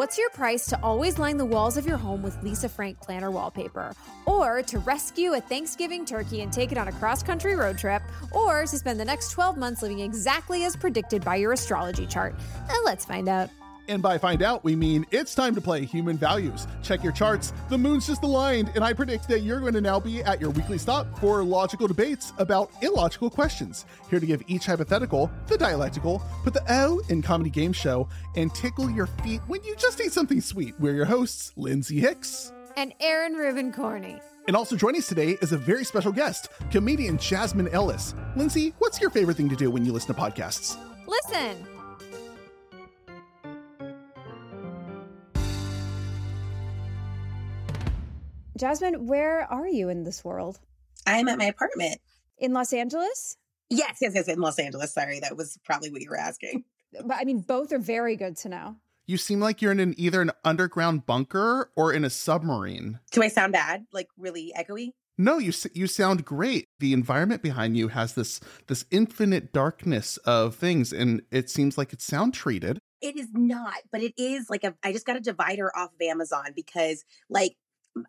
[0.00, 3.30] What's your price to always line the walls of your home with Lisa Frank planner
[3.30, 3.92] wallpaper?
[4.24, 8.00] Or to rescue a Thanksgiving turkey and take it on a cross country road trip?
[8.32, 12.34] Or to spend the next 12 months living exactly as predicted by your astrology chart?
[12.70, 13.50] Uh, let's find out.
[13.90, 16.68] And by find out, we mean it's time to play human values.
[16.80, 17.52] Check your charts.
[17.68, 20.50] The moon's just aligned, and I predict that you're going to now be at your
[20.50, 23.86] weekly stop for logical debates about illogical questions.
[24.08, 28.54] Here to give each hypothetical, the dialectical, put the O in comedy game show, and
[28.54, 30.78] tickle your feet when you just ate something sweet.
[30.78, 32.52] We're your hosts, Lindsay Hicks.
[32.76, 34.20] And Aron Rubin Corney.
[34.46, 38.14] And also joining us today is a very special guest, comedian Jasmine Ellis.
[38.36, 40.78] Lindsay, what's your favorite thing to do when you listen to podcasts?
[41.08, 41.66] Listen.
[48.60, 50.60] Jasmine, where are you in this world?
[51.06, 51.98] I'm at my apartment.
[52.36, 53.38] In Los Angeles?
[53.70, 54.92] Yes, yes, yes, in Los Angeles.
[54.92, 56.64] Sorry, that was probably what you were asking.
[56.92, 58.76] But I mean, both are very good to know.
[59.06, 63.00] You seem like you're in an, either an underground bunker or in a submarine.
[63.12, 63.86] Do I sound bad?
[63.94, 64.90] Like really echoey?
[65.16, 66.66] No, you you sound great.
[66.80, 71.94] The environment behind you has this this infinite darkness of things, and it seems like
[71.94, 72.78] it's sound treated.
[73.00, 74.74] It is not, but it is like a.
[74.82, 77.56] I just got a divider off of Amazon because like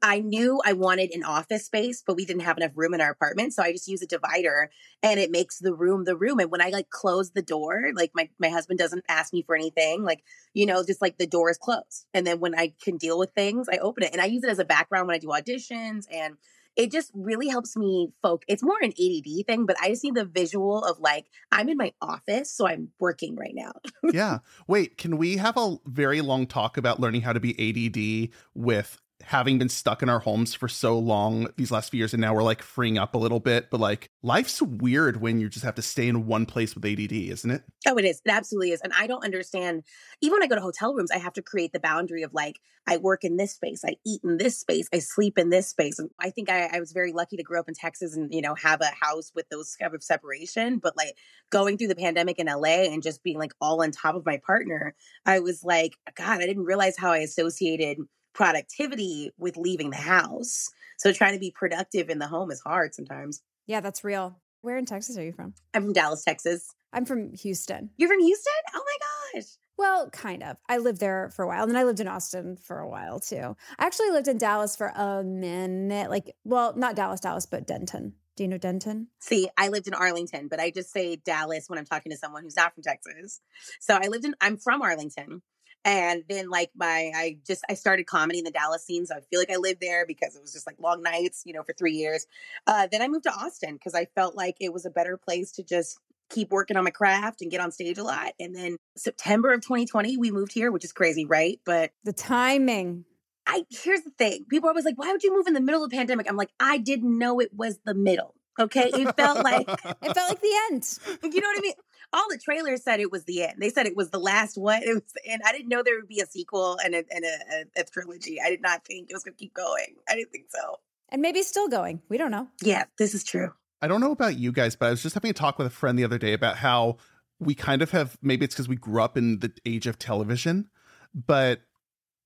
[0.02, 3.12] I knew I wanted an office space, but we didn't have enough room in our
[3.12, 3.54] apartment.
[3.54, 4.70] So I just use a divider
[5.02, 6.40] and it makes the room the room.
[6.40, 9.56] And when I like close the door, like my, my husband doesn't ask me for
[9.56, 12.06] anything, like, you know, just like the door is closed.
[12.14, 14.50] And then when I can deal with things, I open it and I use it
[14.50, 16.38] as a background when I do auditions and
[16.78, 18.44] it just really helps me folk.
[18.48, 21.78] It's more an ADD thing, but I just need the visual of like I'm in
[21.78, 23.72] my office, so I'm working right now.
[24.14, 24.40] yeah.
[24.68, 28.98] Wait, can we have a very long talk about learning how to be ADD with
[29.24, 32.34] having been stuck in our homes for so long these last few years and now
[32.34, 35.76] we're like freeing up a little bit but like life's weird when you just have
[35.76, 37.64] to stay in one place with ADD isn't it?
[37.88, 38.22] Oh it is.
[38.26, 39.84] It absolutely is and I don't understand
[40.22, 42.60] even when I go to hotel rooms I have to create the boundary of like
[42.88, 46.00] I work in this space I eat in this space I sleep in this space
[46.00, 48.42] and I think I, I was very lucky to grow up in Texas and you
[48.42, 51.16] know have a house with those kind of separation but like
[51.50, 54.40] going through the pandemic in LA and just being like all on top of my
[54.46, 54.96] partner
[55.26, 57.98] I was like god I didn't realize how I associated
[58.34, 60.70] productivity with leaving the house.
[60.98, 63.42] So trying to be productive in the home is hard sometimes.
[63.68, 64.40] Yeah, that's real.
[64.62, 65.54] Where in Texas are you from?
[65.74, 66.76] I'm from Dallas, Texas.
[66.94, 67.90] I'm from Houston.
[67.98, 68.54] You're from Houston?
[68.76, 69.48] Oh my gosh.
[69.78, 70.58] Well, kind of.
[70.70, 71.64] I lived there for a while.
[71.64, 73.56] And then I lived in Austin for a while too.
[73.80, 76.12] I actually lived in Dallas for a minute.
[76.12, 78.14] Like, well, not Dallas, Dallas, but Denton.
[78.36, 79.08] Do you know Denton?
[79.20, 82.44] See, I lived in Arlington, but I just say Dallas when I'm talking to someone
[82.44, 83.42] who's not from Texas.
[83.80, 85.42] So I lived in, I'm from Arlington.
[85.84, 89.06] And then like my I just I started comedy in the Dallas scene.
[89.06, 91.54] So I feel like I lived there because it was just like long nights, you
[91.54, 92.28] know, for three years.
[92.68, 95.52] Uh, then I moved to Austin because I felt like it was a better place
[95.54, 96.00] to just
[96.30, 98.34] keep working on my craft and get on stage a lot.
[98.40, 101.60] And then September of 2020, we moved here, which is crazy, right?
[101.66, 103.06] But the timing.
[103.48, 104.46] I here's the thing.
[104.50, 106.30] People are always like, why would you move in the middle of the pandemic?
[106.30, 108.36] I'm like, I didn't know it was the middle.
[108.60, 108.92] Okay.
[108.94, 111.00] It felt like it felt like the end.
[111.24, 111.74] You know what I mean?
[112.14, 113.56] All the trailers said it was the end.
[113.60, 114.82] They said it was the last one.
[114.92, 115.42] It was the end.
[115.46, 117.38] I didn't know there would be a sequel and a, and a,
[117.78, 118.40] a, a trilogy.
[118.44, 119.96] I did not think it was going to keep going.
[120.10, 120.78] I didn't think so.
[121.10, 122.02] And maybe still going.
[122.10, 122.48] We don't know.
[122.62, 123.54] Yeah, this is true.
[123.82, 125.72] I don't know about you guys, but I was just having a talk with a
[125.72, 126.98] friend the other day about how
[127.40, 130.70] we kind of have maybe it's because we grew up in the age of television,
[131.14, 131.62] but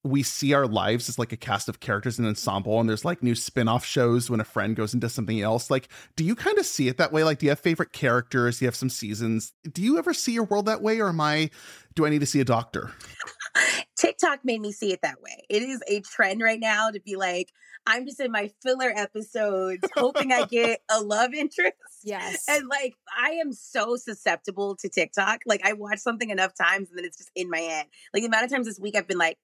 [0.05, 3.03] we see our lives as like a cast of characters in an ensemble and there's
[3.03, 5.71] like new spin-off shows when a friend goes into something else.
[5.71, 7.23] Like do you kind of see it that way?
[7.23, 8.59] Like do you have favorite characters?
[8.59, 9.53] Do you have some seasons?
[9.69, 11.49] Do you ever see your world that way or am i
[11.95, 12.91] do i need to see a doctor?
[13.97, 15.45] Tiktok made me see it that way.
[15.49, 17.51] It is a trend right now to be like
[17.88, 21.73] i'm just in my filler episodes hoping i get a love interest.
[22.03, 22.45] Yes.
[22.47, 25.41] And like i am so susceptible to tiktok.
[25.47, 27.88] Like i watch something enough times and then it's just in my head.
[28.13, 29.39] Like the amount of times this week i've been like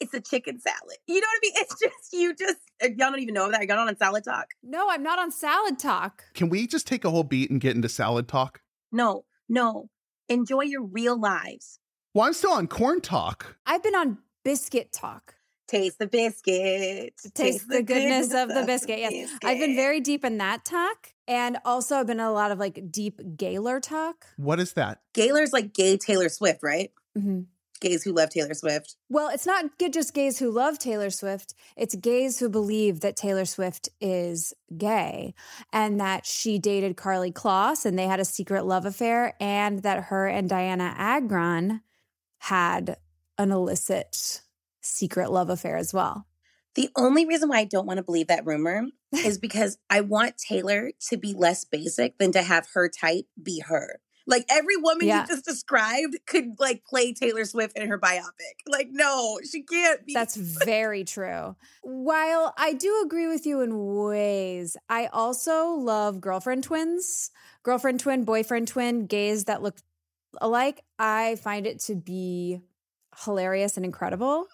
[0.00, 0.96] it's a chicken salad.
[1.06, 1.52] You know what I mean?
[1.56, 3.60] It's just you just uh, y'all don't even know that.
[3.60, 4.48] I got on on salad talk.
[4.62, 6.24] No, I'm not on salad talk.
[6.34, 8.60] Can we just take a whole beat and get into salad talk?
[8.92, 9.88] No, no.
[10.28, 11.78] Enjoy your real lives.
[12.14, 13.56] Well, I'm still on corn talk.
[13.66, 15.34] I've been on biscuit talk.
[15.68, 17.14] Taste the biscuit.
[17.16, 18.98] Taste, Taste the, the, goodness, goodness of the biscuit.
[19.00, 19.12] Yes.
[19.12, 19.44] Biscuit.
[19.44, 21.12] I've been very deep in that talk.
[21.28, 24.26] And also I've been in a lot of like deep Gaylor talk.
[24.36, 25.00] What is that?
[25.12, 26.92] Gaylor's like gay Taylor Swift, right?
[27.18, 27.42] Mm-hmm
[27.80, 28.96] gays who love Taylor Swift.
[29.08, 31.54] Well, it's not just gays who love Taylor Swift.
[31.76, 35.34] It's gays who believe that Taylor Swift is gay
[35.72, 40.04] and that she dated Karlie Kloss and they had a secret love affair and that
[40.04, 41.80] her and Dianna Agron
[42.38, 42.96] had
[43.38, 44.42] an illicit
[44.80, 46.26] secret love affair as well.
[46.74, 50.36] The only reason why I don't want to believe that rumor is because I want
[50.36, 55.06] Taylor to be less basic than to have her type be her Like every woman
[55.06, 55.20] Yeah.
[55.22, 58.56] you just described could like play Taylor Swift in her biopic.
[58.66, 60.14] Like, no, she can't be.
[60.14, 61.54] That's very true.
[61.82, 67.30] While I do agree with you in ways, I also love girlfriend twins,
[67.62, 69.76] girlfriend twin, boyfriend twin, gays that look
[70.40, 70.82] alike.
[70.98, 72.60] I find it to be
[73.24, 74.46] hilarious and incredible.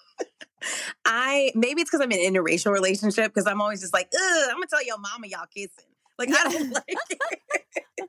[1.04, 4.48] I maybe it's because I'm in an interracial relationship because I'm always just like, ugh,
[4.50, 5.86] I'm gonna tell your mama y'all kissing.
[6.18, 8.08] Like I don't like it.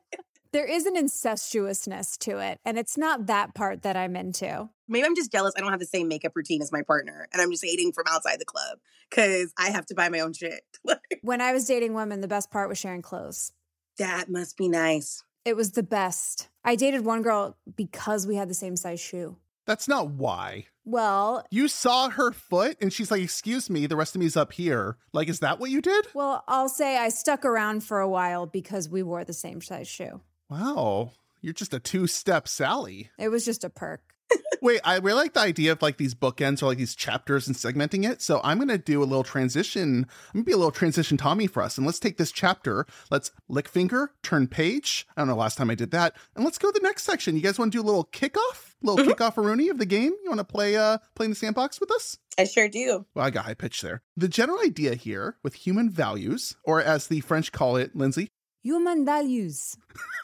[0.54, 4.68] There is an incestuousness to it, and it's not that part that I'm into.
[4.86, 7.42] Maybe I'm just jealous I don't have the same makeup routine as my partner and
[7.42, 8.78] I'm just hating from outside the club
[9.10, 10.62] because I have to buy my own shit.
[11.22, 13.50] When I was dating women, the best part was sharing clothes.
[13.98, 15.24] that must be nice.
[15.44, 16.50] It was the best.
[16.64, 19.36] I dated one girl because we had the same size shoe.
[19.66, 20.66] That's not why.
[20.84, 24.52] Well, You saw her foot and she's like, Excuse me, the rest of me's up
[24.52, 24.98] here.
[25.12, 26.06] Like, is that what you did?
[26.14, 29.88] well, I'll say I stuck around for a while because we wore the same size
[29.88, 30.20] shoe.
[30.54, 31.10] Wow.
[31.40, 33.10] You're just a two step Sally.
[33.18, 34.14] It was just a perk.
[34.62, 37.56] Wait, I really like the idea of like these bookends or like these chapters and
[37.56, 38.22] segmenting it.
[38.22, 40.06] So I'm going to do a little transition.
[40.28, 41.76] I'm going to be a little transition Tommy for us.
[41.76, 42.86] And let's take this chapter.
[43.10, 45.08] Let's lick finger, turn page.
[45.16, 46.14] I don't know last time I did that.
[46.36, 47.34] And let's go to the next section.
[47.34, 48.74] You guys want to do a little kickoff?
[48.80, 50.12] Little kickoff Rooney of the game?
[50.22, 52.16] You want to play uh play in the sandbox with us?
[52.38, 53.06] I sure do.
[53.14, 54.02] Well, I got high pitch there.
[54.16, 58.30] The general idea here with human values, or as the French call it, Lindsay,
[58.64, 59.76] Human values.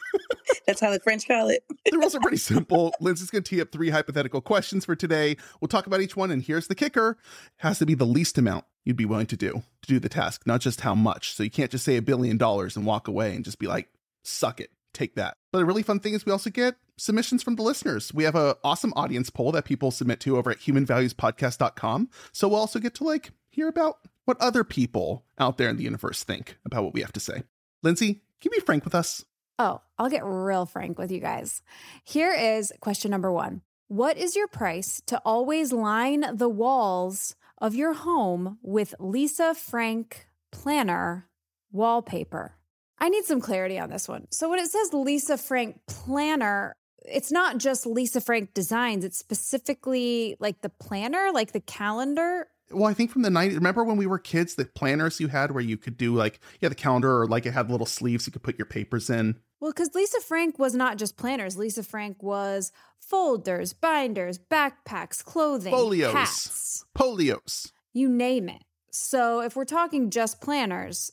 [0.67, 1.63] That's how the French call it.
[1.85, 2.91] the rules are pretty simple.
[2.99, 5.37] Lindsay's going to tee up three hypothetical questions for today.
[5.59, 7.17] We'll talk about each one, and here's the kicker: it
[7.57, 10.41] has to be the least amount you'd be willing to do to do the task,
[10.47, 11.35] not just how much.
[11.35, 13.89] So you can't just say a billion dollars and walk away and just be like,
[14.23, 17.57] "Suck it, take that." But a really fun thing is we also get submissions from
[17.57, 18.11] the listeners.
[18.11, 22.09] We have an awesome audience poll that people submit to over at humanvaluespodcast.com.
[22.31, 25.83] So we'll also get to like hear about what other people out there in the
[25.83, 27.43] universe think about what we have to say.
[27.83, 29.23] Lindsay, can you be frank with us?
[29.59, 31.61] Oh, I'll get real frank with you guys.
[32.03, 37.75] Here is question number one What is your price to always line the walls of
[37.75, 41.29] your home with Lisa Frank Planner
[41.71, 42.55] wallpaper?
[42.97, 44.27] I need some clarity on this one.
[44.31, 50.35] So, when it says Lisa Frank Planner, it's not just Lisa Frank Designs, it's specifically
[50.39, 52.47] like the planner, like the calendar.
[52.73, 55.51] Well, I think from the 90s, remember when we were kids, the planners you had
[55.51, 58.31] where you could do like, yeah, the calendar or like it had little sleeves you
[58.33, 59.37] could put your papers in.
[59.59, 61.57] Well, because Lisa Frank was not just planners.
[61.57, 66.13] Lisa Frank was folders, binders, backpacks, clothing, Folios.
[66.13, 67.71] hats, Polios.
[67.93, 68.63] you name it.
[68.91, 71.11] So if we're talking just planners,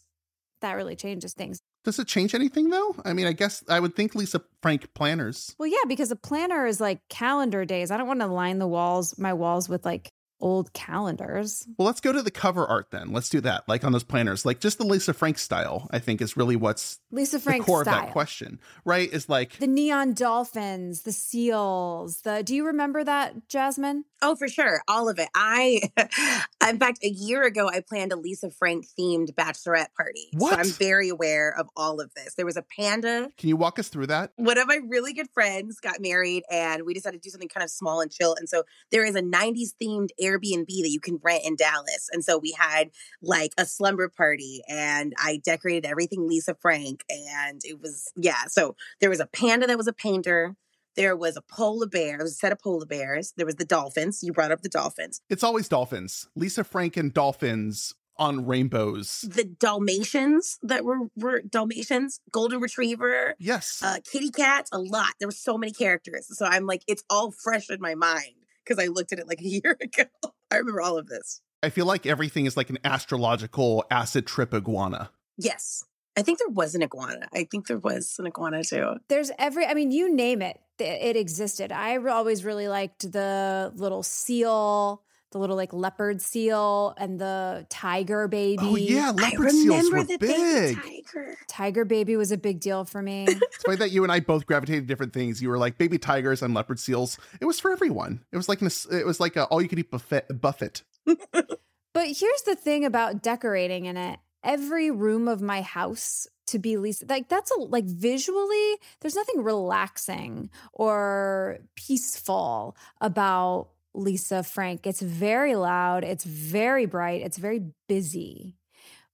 [0.60, 1.60] that really changes things.
[1.84, 2.96] Does it change anything though?
[3.04, 5.54] I mean, I guess I would think Lisa Frank planners.
[5.58, 7.90] Well, yeah, because a planner is like calendar days.
[7.90, 11.66] I don't want to line the walls, my walls with like old calendars.
[11.76, 13.12] Well, let's go to the cover art then.
[13.12, 13.68] Let's do that.
[13.68, 17.00] Like on those planners, like just the Lisa Frank style, I think is really what's
[17.10, 17.98] Lisa Frank the core style.
[18.00, 19.12] of that question, right?
[19.12, 24.04] Is like, The neon dolphins, the seals, the do you remember that, Jasmine?
[24.20, 24.82] Oh, for sure.
[24.88, 25.28] All of it.
[25.34, 25.82] I,
[26.68, 30.28] in fact, a year ago, I planned a Lisa Frank themed bachelorette party.
[30.32, 30.54] What?
[30.54, 32.34] So I'm very aware of all of this.
[32.34, 33.30] There was a panda.
[33.36, 34.32] can you walk us through that?
[34.36, 37.62] One of my really good friends got married and we decided to do something kind
[37.62, 38.34] of small and chill.
[38.36, 42.08] And so there is a 90s themed Airbnb that you can rent in Dallas.
[42.12, 42.90] And so we had
[43.22, 47.04] like a slumber party and I decorated everything Lisa Frank.
[47.08, 48.44] And it was, yeah.
[48.48, 50.54] So there was a panda that was a painter.
[50.96, 52.16] There was a polar bear.
[52.18, 53.32] There was a set of polar bears.
[53.36, 54.22] There was the dolphins.
[54.22, 55.20] You brought up the dolphins.
[55.30, 56.28] It's always dolphins.
[56.34, 59.20] Lisa Frank and dolphins on rainbows.
[59.28, 63.80] The Dalmatians that were were Dalmatians, golden retriever, Yes.
[63.80, 65.12] uh, kitty cats, a lot.
[65.20, 66.26] There were so many characters.
[66.36, 68.34] So I'm like, it's all fresh in my mind
[68.68, 70.04] because I looked at it like a year ago.
[70.50, 71.40] I remember all of this.
[71.62, 75.10] I feel like everything is like an astrological acid trip iguana.
[75.36, 75.84] Yes.
[76.16, 77.28] I think there was an iguana.
[77.32, 78.94] I think there was an iguana too.
[79.08, 81.72] There's every, I mean, you name it, it existed.
[81.72, 88.22] I always really liked the little seal, the little like leopard seal, and the tiger
[88.22, 88.62] oh, baby.
[88.62, 90.76] Oh yeah, leopard seals remember were the big.
[90.76, 91.36] baby tiger.
[91.48, 93.26] Tiger baby was a big deal for me.
[93.28, 95.42] It's funny that you and I both gravitated to different things.
[95.42, 97.18] You were like baby tigers and leopard seals.
[97.40, 98.24] It was for everyone.
[98.32, 100.40] It was like an, it was like a all you could eat buffet.
[100.40, 100.82] Buffet.
[101.04, 106.76] but here's the thing about decorating in it every room of my house to be
[106.78, 114.86] least like that's a like visually, there's nothing relaxing or peaceful about Lisa Frank.
[114.86, 118.56] It's very loud, it's very bright, it's very busy,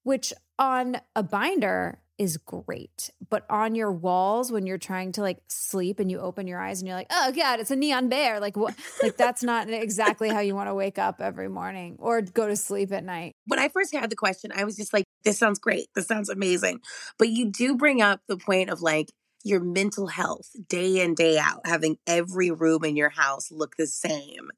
[0.02, 3.11] which on a binder is great.
[3.28, 6.81] But on your walls, when you're trying to like sleep and you open your eyes
[6.81, 8.38] and you're like, oh God, it's a neon bear.
[8.40, 12.23] Like what like that's not exactly how you want to wake up every morning or
[12.23, 13.33] go to sleep at night.
[13.47, 15.87] When I first had the question, I was just like, this sounds great.
[15.95, 16.81] This sounds amazing.
[17.19, 19.09] But you do bring up the point of like,
[19.44, 23.86] your mental health day in, day out, having every room in your house look the
[23.86, 24.50] same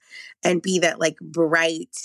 [0.45, 1.97] and be that like bright,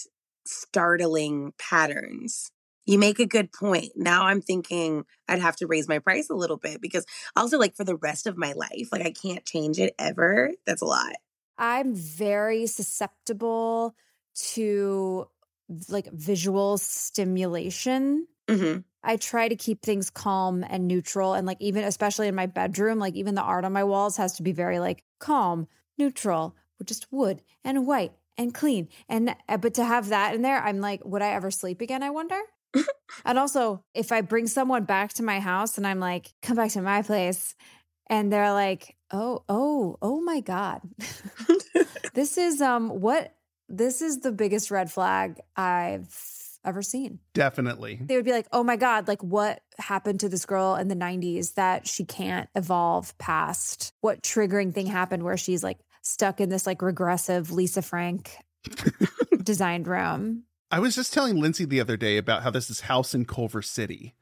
[0.46, 2.52] startling patterns.
[2.86, 3.92] You make a good point.
[3.96, 7.76] Now I'm thinking I'd have to raise my price a little bit because also, like,
[7.76, 10.52] for the rest of my life, like, I can't change it ever.
[10.66, 11.14] That's a lot.
[11.58, 13.96] I'm very susceptible
[14.54, 15.28] to
[15.90, 18.28] like visual stimulation.
[18.50, 21.34] hmm I try to keep things calm and neutral.
[21.34, 24.34] And like, even especially in my bedroom, like, even the art on my walls has
[24.34, 25.68] to be very like calm,
[25.98, 28.88] neutral, with just wood and white and clean.
[29.10, 32.04] And, uh, but to have that in there, I'm like, would I ever sleep again?
[32.04, 32.40] I wonder.
[33.26, 36.72] and also, if I bring someone back to my house and I'm like, come back
[36.72, 37.56] to my place,
[38.08, 40.82] and they're like, oh, oh, oh my God.
[42.14, 43.34] this is um what
[43.70, 46.08] this is the biggest red flag I've
[46.64, 47.20] ever seen.
[47.34, 48.00] Definitely.
[48.02, 50.96] They would be like, "Oh my god, like what happened to this girl in the
[50.96, 53.94] 90s that she can't evolve past?
[54.02, 58.36] What triggering thing happened where she's like stuck in this like regressive Lisa Frank
[59.44, 63.26] designed room?" I was just telling Lindsay the other day about how this house in
[63.26, 64.16] Culver City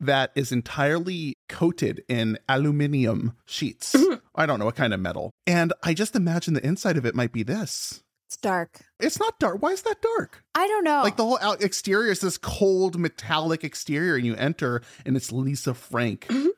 [0.00, 3.94] that is entirely coated in aluminium sheets.
[4.34, 5.30] I don't know what kind of metal.
[5.46, 8.01] And I just imagine the inside of it might be this.
[8.32, 8.80] It's dark.
[8.98, 9.60] It's not dark.
[9.60, 10.42] Why is that dark?
[10.54, 11.02] I don't know.
[11.02, 15.30] Like the whole out- exterior is this cold metallic exterior, and you enter, and it's
[15.30, 16.28] Lisa Frank.
[16.28, 16.48] Mm-hmm.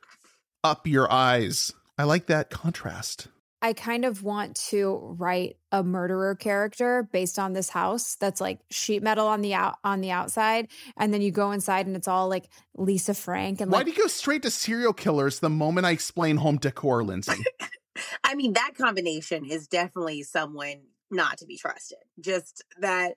[0.62, 1.73] Up your eyes.
[1.99, 3.26] I like that contrast.
[3.61, 8.61] I kind of want to write a murderer character based on this house that's like
[8.71, 12.07] sheet metal on the out on the outside, and then you go inside and it's
[12.07, 15.50] all like Lisa Frank and Why like do you go straight to serial killers the
[15.50, 17.43] moment I explain home decor, Lindsay?
[18.25, 20.83] I mean, that combination is definitely someone
[21.14, 21.99] not to be trusted.
[22.21, 23.14] Just that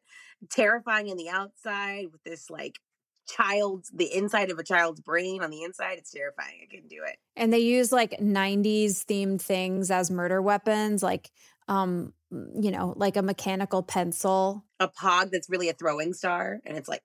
[0.50, 2.80] terrifying in the outside with this like
[3.28, 5.98] child's the inside of a child's brain on the inside.
[5.98, 6.60] It's terrifying.
[6.64, 7.18] I couldn't do it.
[7.36, 11.32] and they use like 90s themed things as murder weapons, like
[11.68, 14.66] um, you know, like a mechanical pencil.
[14.80, 17.02] A pog that's really a throwing star, and it's like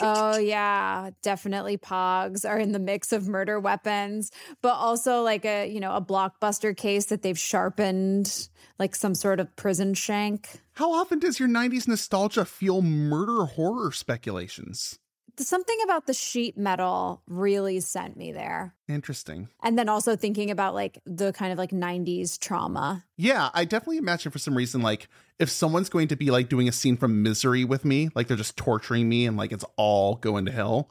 [0.00, 4.30] Oh yeah, definitely pogs are in the mix of murder weapons,
[4.62, 8.48] but also like a, you know, a blockbuster case that they've sharpened
[8.78, 10.60] like some sort of prison shank.
[10.74, 14.98] How often does your 90s nostalgia fuel murder horror speculations?
[15.44, 18.74] Something about the sheet metal really sent me there.
[18.88, 19.48] Interesting.
[19.62, 23.04] And then also thinking about like the kind of like 90s trauma.
[23.16, 26.68] Yeah, I definitely imagine for some reason, like, if someone's going to be like doing
[26.68, 30.16] a scene from Misery with me, like they're just torturing me and like it's all
[30.16, 30.90] going to hell,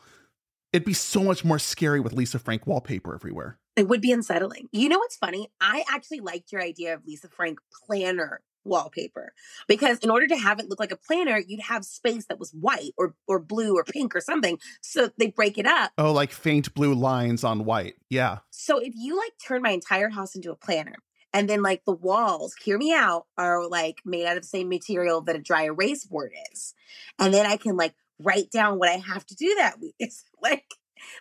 [0.74, 3.58] it'd be so much more scary with Lisa Frank wallpaper everywhere.
[3.76, 4.70] It would be unsettling.
[4.72, 5.50] You know what's funny?
[5.60, 9.34] I actually liked your idea of Lisa Frank planner wallpaper
[9.68, 12.52] because in order to have it look like a planner, you'd have space that was
[12.52, 14.60] white or or blue or pink or something.
[14.82, 15.92] So they break it up.
[15.98, 17.96] Oh, like faint blue lines on white.
[18.10, 18.40] Yeah.
[18.52, 20.96] So if you like turn my entire house into a planner
[21.34, 24.70] and then like the walls, hear me out, are like made out of the same
[24.70, 26.74] material that a dry erase board is.
[27.20, 29.96] And then I can like write down what I have to do that week.
[30.00, 30.66] It's like,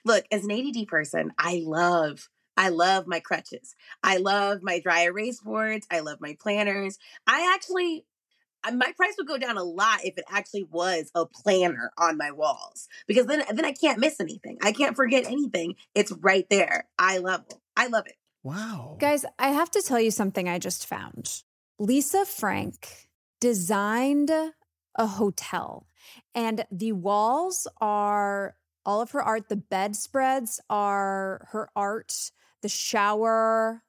[0.05, 3.75] look, as an ADD person, I love I love my crutches.
[4.03, 5.87] I love my dry erase boards.
[5.91, 6.99] I love my planners.
[7.27, 8.05] I actually,
[8.63, 12.17] uh, my price would go down a lot if it actually was a planner on
[12.17, 14.59] my walls because then, then I can't miss anything.
[14.63, 15.75] I can't forget anything.
[15.95, 16.87] It's right there.
[16.99, 17.57] I love it.
[17.77, 18.17] I love it.
[18.45, 18.99] Wow.
[19.01, 21.43] Guys, I have to tell you something I just found.
[21.79, 23.09] Lisa Frank
[23.41, 25.87] designed a hotel,
[26.35, 28.55] and the walls are
[28.87, 29.49] all of her art.
[29.49, 32.31] The bedspreads are her art.
[32.64, 33.83] The shower,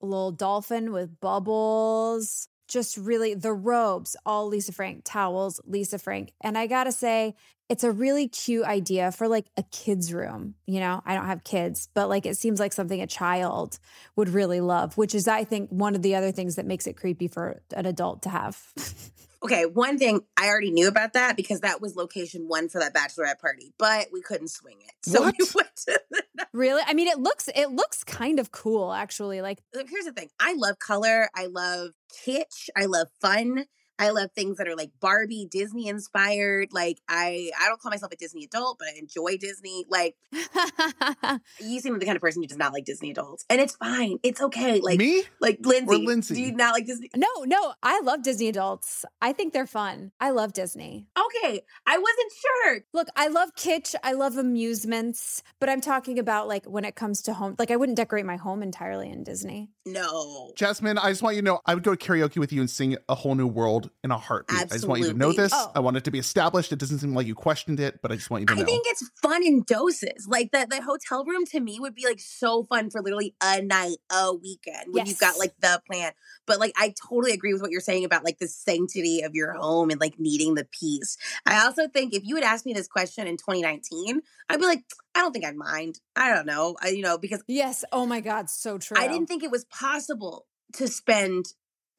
[0.00, 2.46] little dolphin with bubbles.
[2.68, 6.32] Just really the robes, all Lisa Frank, towels, Lisa Frank.
[6.40, 7.34] And I gotta say,
[7.68, 10.54] it's a really cute idea for like a kid's room.
[10.66, 13.80] You know, I don't have kids, but like it seems like something a child
[14.14, 16.96] would really love, which is, I think, one of the other things that makes it
[16.96, 18.56] creepy for an adult to have.
[19.44, 22.94] Okay, one thing I already knew about that because that was location one for that
[22.94, 24.92] bachelorette party, but we couldn't swing it.
[25.04, 25.34] So What?
[25.38, 26.22] we went to the
[26.52, 26.82] really?
[26.86, 29.40] I mean, it looks it looks kind of cool, actually.
[29.42, 30.28] Like here's the thing.
[30.40, 31.28] I love color.
[31.34, 31.90] I love
[32.24, 32.68] kitsch.
[32.76, 33.64] I love fun.
[34.02, 36.70] I love things that are like Barbie, Disney inspired.
[36.72, 39.84] Like I, I don't call myself a Disney adult, but I enjoy Disney.
[39.88, 40.16] Like
[41.60, 43.76] you seem like the kind of person who does not like Disney adults, and it's
[43.76, 44.18] fine.
[44.24, 44.80] It's okay.
[44.80, 45.22] Like Me?
[45.40, 46.34] like Lindsay, Lindsay?
[46.34, 47.10] do you not like Disney?
[47.14, 49.04] no, no, I love Disney adults.
[49.20, 50.10] I think they're fun.
[50.18, 51.06] I love Disney.
[51.16, 52.80] Okay, I wasn't sure.
[52.92, 53.94] Look, I love kitsch.
[54.02, 57.54] I love amusements, but I'm talking about like when it comes to home.
[57.56, 59.70] Like I wouldn't decorate my home entirely in Disney.
[59.86, 62.60] No, Jasmine, I just want you to know I would go to karaoke with you
[62.60, 64.62] and sing A Whole New World in a heartbeat.
[64.62, 64.74] Absolutely.
[64.74, 65.52] I just want you to know this.
[65.54, 65.72] Oh.
[65.74, 66.72] I want it to be established.
[66.72, 68.62] It doesn't seem like you questioned it, but I just want you to know.
[68.62, 70.26] I think it's fun in doses.
[70.28, 73.62] Like that the hotel room to me would be like so fun for literally a
[73.62, 75.08] night, a weekend when yes.
[75.08, 76.12] you've got like the plan.
[76.46, 79.52] But like I totally agree with what you're saying about like the sanctity of your
[79.52, 81.16] home and like needing the peace.
[81.46, 84.82] I also think if you had asked me this question in 2019, I'd be like,
[85.14, 86.00] I don't think I'd mind.
[86.16, 86.76] I don't know.
[86.82, 87.84] I, you know, because Yes.
[87.92, 88.50] Oh my God.
[88.50, 88.96] So true.
[88.98, 91.46] I didn't think it was possible to spend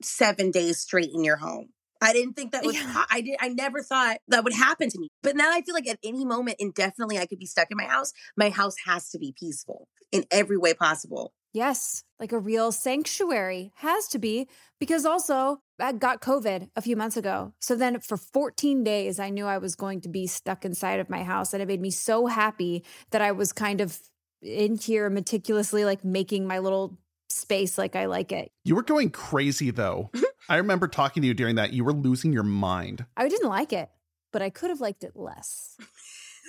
[0.01, 1.69] seven days straight in your home.
[2.03, 2.75] I didn't think that was.
[2.75, 3.03] Yeah.
[3.09, 3.37] I did.
[3.39, 5.09] I never thought that would happen to me.
[5.21, 7.85] But now I feel like at any moment, indefinitely, I could be stuck in my
[7.85, 8.13] house.
[8.37, 11.33] My house has to be peaceful in every way possible.
[11.53, 14.47] Yes, like a real sanctuary has to be
[14.79, 17.53] because also I got COVID a few months ago.
[17.59, 21.11] So then for 14 days, I knew I was going to be stuck inside of
[21.11, 21.53] my house.
[21.53, 23.99] And it made me so happy that I was kind of
[24.41, 26.97] in here meticulously, like making my little
[27.33, 28.51] space like I like it.
[28.63, 30.11] You were going crazy though.
[30.49, 31.73] I remember talking to you during that.
[31.73, 33.05] You were losing your mind.
[33.15, 33.89] I didn't like it,
[34.31, 35.77] but I could have liked it less.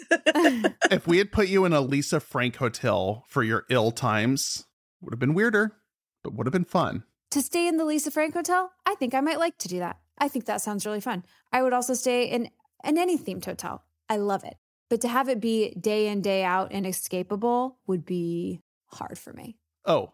[0.10, 4.66] if we had put you in a Lisa Frank hotel for your ill times,
[5.00, 5.76] would have been weirder,
[6.22, 7.04] but would have been fun.
[7.30, 9.98] To stay in the Lisa Frank hotel, I think I might like to do that.
[10.18, 11.24] I think that sounds really fun.
[11.52, 12.50] I would also stay in,
[12.84, 13.84] in any themed hotel.
[14.08, 14.56] I love it.
[14.90, 19.32] But to have it be day in, day out and escapable would be hard for
[19.32, 19.56] me.
[19.86, 20.12] Oh,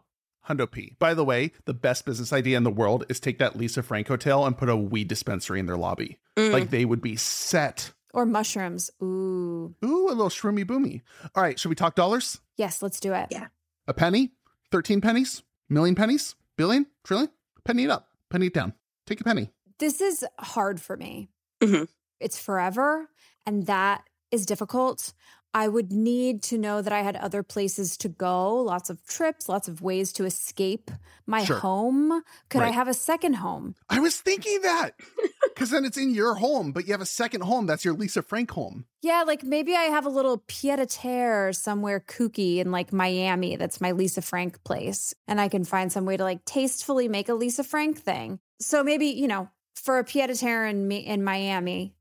[0.48, 0.96] Hundo P.
[0.98, 4.08] By the way, the best business idea in the world is take that Lisa Frank
[4.08, 6.18] hotel and put a weed dispensary in their lobby.
[6.36, 6.52] Mm.
[6.52, 7.92] Like they would be set.
[8.12, 8.90] Or mushrooms.
[9.02, 9.74] Ooh.
[9.84, 11.02] Ooh, a little shroomy boomy.
[11.34, 12.40] All right, should we talk dollars?
[12.56, 13.28] Yes, let's do it.
[13.30, 13.48] Yeah.
[13.86, 14.32] A penny?
[14.72, 15.42] 13 pennies?
[15.68, 16.34] Million pennies?
[16.56, 16.86] Billion?
[17.04, 17.30] Trillion?
[17.64, 18.08] Penny it up.
[18.30, 18.74] Penny it down.
[19.06, 19.50] Take a penny.
[19.78, 21.30] This is hard for me.
[21.60, 21.84] Mm-hmm.
[22.20, 23.08] It's forever,
[23.46, 25.12] and that is difficult.
[25.52, 29.48] I would need to know that I had other places to go, lots of trips,
[29.48, 30.90] lots of ways to escape
[31.26, 31.58] my sure.
[31.58, 32.22] home.
[32.48, 32.68] Could right.
[32.68, 33.74] I have a second home?
[33.88, 34.92] I was thinking that
[35.54, 37.66] because then it's in your home, but you have a second home.
[37.66, 38.84] That's your Lisa Frank home.
[39.02, 43.56] Yeah, like maybe I have a little pied a terre somewhere kooky in like Miami.
[43.56, 45.14] That's my Lisa Frank place.
[45.26, 48.38] And I can find some way to like tastefully make a Lisa Frank thing.
[48.60, 51.94] So maybe, you know, for a pied a terre in, in Miami,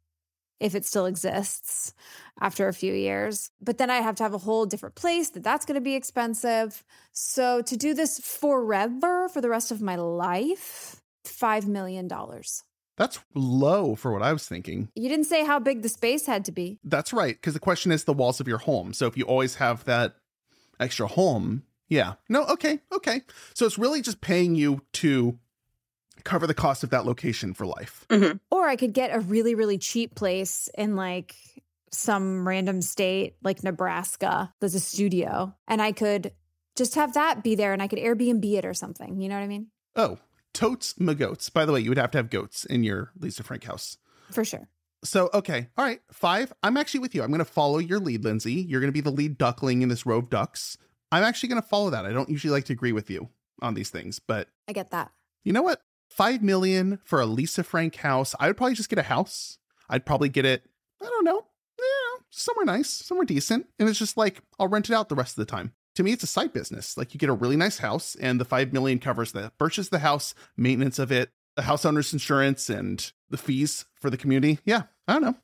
[0.59, 1.93] if it still exists
[2.41, 3.51] after a few years.
[3.61, 5.95] But then I have to have a whole different place that that's going to be
[5.95, 6.83] expensive.
[7.11, 12.63] So to do this forever for the rest of my life, 5 million dollars.
[12.97, 14.89] That's low for what I was thinking.
[14.93, 16.79] You didn't say how big the space had to be.
[16.83, 18.91] That's right, because the question is the walls of your home.
[18.91, 20.15] So if you always have that
[20.81, 22.15] extra home, yeah.
[22.27, 23.21] No, okay, okay.
[23.53, 25.39] So it's really just paying you to
[26.23, 28.05] cover the cost of that location for life.
[28.09, 28.37] Mm-hmm.
[28.51, 31.35] Or I could get a really, really cheap place in like
[31.91, 36.31] some random state like Nebraska there's a studio and I could
[36.79, 39.19] just have that be there and I could Airbnb it or something.
[39.19, 39.67] You know what I mean?
[39.95, 40.17] Oh,
[40.53, 41.49] totes my goats.
[41.49, 43.97] By the way, you would have to have goats in your Lisa Frank house.
[44.31, 44.69] For sure.
[45.03, 45.67] So, okay.
[45.77, 45.99] All right.
[46.11, 46.53] Five.
[46.63, 47.21] I'm actually with you.
[47.21, 48.53] I'm going to follow your lead, Lindsay.
[48.53, 50.77] You're going to be the lead duckling in this row of ducks.
[51.11, 52.05] I'm actually going to follow that.
[52.05, 53.29] I don't usually like to agree with you
[53.61, 55.11] on these things, but I get that.
[55.43, 55.81] You know what?
[56.09, 58.35] Five million for a Lisa Frank house.
[58.39, 59.57] I would probably just get a house.
[59.89, 60.63] I'd probably get it,
[61.01, 61.45] I don't know,
[61.79, 63.67] yeah, somewhere nice, somewhere decent.
[63.79, 65.73] And it's just like I'll rent it out the rest of the time.
[65.95, 66.97] To me, it's a side business.
[66.97, 69.91] Like you get a really nice house, and the five million covers the purchase of
[69.91, 74.59] the house, maintenance of it, the house owner's insurance, and the fees for the community.
[74.65, 75.35] Yeah, I don't know.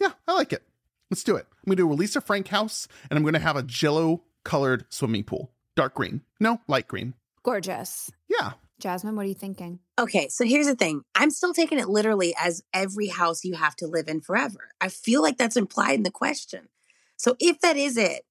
[0.00, 0.62] Yeah, I like it.
[1.10, 1.46] Let's do it.
[1.50, 5.24] I'm gonna do a Lisa Frank house, and I'm gonna have a jello colored swimming
[5.24, 5.50] pool.
[5.74, 6.22] Dark green.
[6.40, 7.14] No, light green.
[7.42, 8.10] Gorgeous.
[8.28, 8.52] Yeah.
[8.80, 9.80] Jasmine, what are you thinking?
[9.98, 11.02] Okay, so here's the thing.
[11.14, 14.70] I'm still taking it literally as every house you have to live in forever.
[14.80, 16.68] I feel like that's implied in the question.
[17.16, 18.22] So if that is it,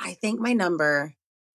[0.00, 1.14] I think my number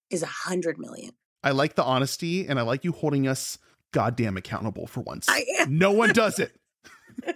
[0.09, 1.11] is a hundred million.
[1.43, 3.57] I like the honesty and I like you holding us
[3.91, 5.27] goddamn accountable for once.
[5.29, 5.77] I am.
[5.77, 6.55] No one does it.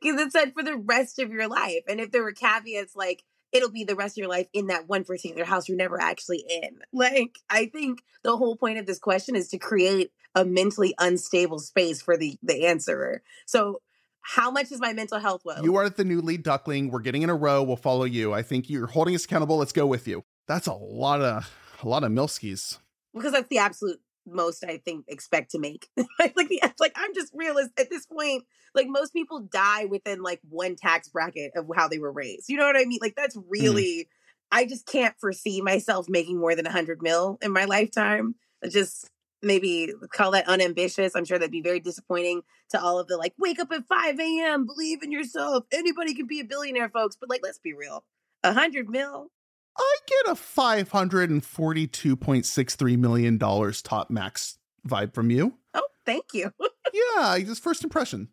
[0.00, 1.82] Because it said for the rest of your life.
[1.88, 4.88] And if there were caveats like it'll be the rest of your life in that
[4.88, 6.80] one particular house you're never actually in.
[6.92, 11.60] Like, I think the whole point of this question is to create a mentally unstable
[11.60, 13.22] space for the the answerer.
[13.46, 13.80] So
[14.20, 15.62] how much is my mental health well?
[15.62, 16.90] You are the new lead duckling.
[16.90, 17.62] We're getting in a row.
[17.62, 18.32] We'll follow you.
[18.32, 19.58] I think you're holding us accountable.
[19.58, 20.24] Let's go with you.
[20.48, 21.50] That's a lot of
[21.82, 22.78] a lot of milskis.
[23.14, 25.88] Because that's the absolute most I think expect to make.
[26.18, 28.44] like the like I'm just realist at this point.
[28.74, 32.48] Like most people die within like one tax bracket of how they were raised.
[32.48, 32.98] You know what I mean?
[33.00, 33.48] Like that's mm-hmm.
[33.48, 34.06] really mm.
[34.52, 38.36] I just can't foresee myself making more than a hundred mil in my lifetime.
[38.68, 39.10] Just
[39.42, 41.14] maybe call that unambitious.
[41.14, 44.18] I'm sure that'd be very disappointing to all of the like wake up at 5
[44.18, 44.66] a.m.
[44.66, 45.64] believe in yourself.
[45.72, 47.16] Anybody can be a billionaire, folks.
[47.18, 48.04] But like let's be real.
[48.42, 49.30] A hundred mil
[49.76, 55.54] I get a $542.63 million top max vibe from you.
[55.74, 56.52] Oh, thank you.
[56.92, 58.28] yeah, just first impression.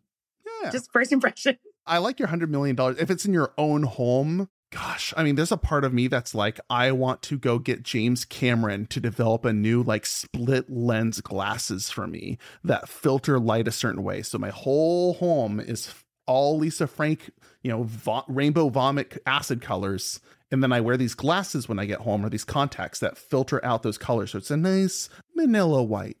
[0.62, 0.70] Yeah.
[0.70, 1.58] Just first impression.
[1.86, 2.76] I like your $100 million.
[2.98, 6.32] If it's in your own home, gosh, I mean, there's a part of me that's
[6.34, 11.20] like, I want to go get James Cameron to develop a new, like, split lens
[11.20, 14.22] glasses for me that filter light a certain way.
[14.22, 15.92] So my whole home is
[16.26, 17.30] all Lisa Frank,
[17.62, 20.20] you know, vo- rainbow vomit acid colors.
[20.52, 23.64] And then I wear these glasses when I get home or these contacts that filter
[23.64, 24.32] out those colors.
[24.32, 26.18] So it's a nice manila white.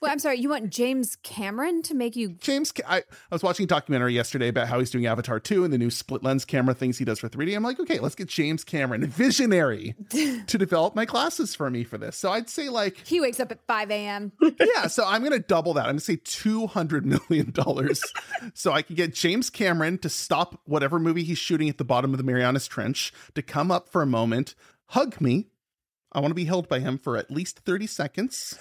[0.00, 0.38] Well, I'm sorry.
[0.38, 2.30] You want James Cameron to make you?
[2.40, 5.72] James, I, I was watching a documentary yesterday about how he's doing Avatar 2 and
[5.72, 7.56] the new split lens camera things he does for 3D.
[7.56, 11.96] I'm like, okay, let's get James Cameron, visionary, to develop my glasses for me for
[11.96, 12.18] this.
[12.18, 14.32] So I'd say, like, He wakes up at 5 a.m.
[14.60, 15.86] yeah, so I'm going to double that.
[15.86, 17.54] I'm going to say $200 million
[18.54, 22.12] so I can get James Cameron to stop whatever movie he's shooting at the bottom
[22.12, 24.54] of the Marianas Trench, to come up for a moment,
[24.88, 25.46] hug me.
[26.12, 28.58] I want to be held by him for at least 30 seconds.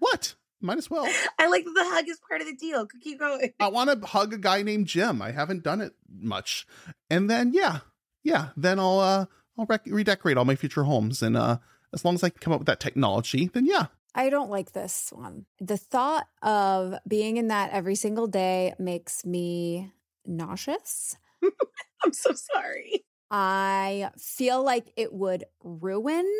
[0.00, 0.34] What?
[0.60, 1.08] Might as well.
[1.38, 2.86] I like that the hug is part of the deal.
[3.02, 3.54] Keep going.
[3.58, 5.22] I want to hug a guy named Jim.
[5.22, 6.66] I haven't done it much.
[7.08, 7.78] And then, yeah,
[8.22, 9.24] yeah, then I'll, uh,
[9.58, 11.22] I'll rec- redecorate all my future homes.
[11.22, 11.58] And, uh,
[11.92, 14.72] as long as I can come up with that technology, then yeah, I don't like
[14.72, 15.46] this one.
[15.60, 19.92] The thought of being in that every single day makes me
[20.26, 21.16] nauseous.
[22.04, 23.04] I'm so sorry.
[23.30, 26.30] I feel like it would ruin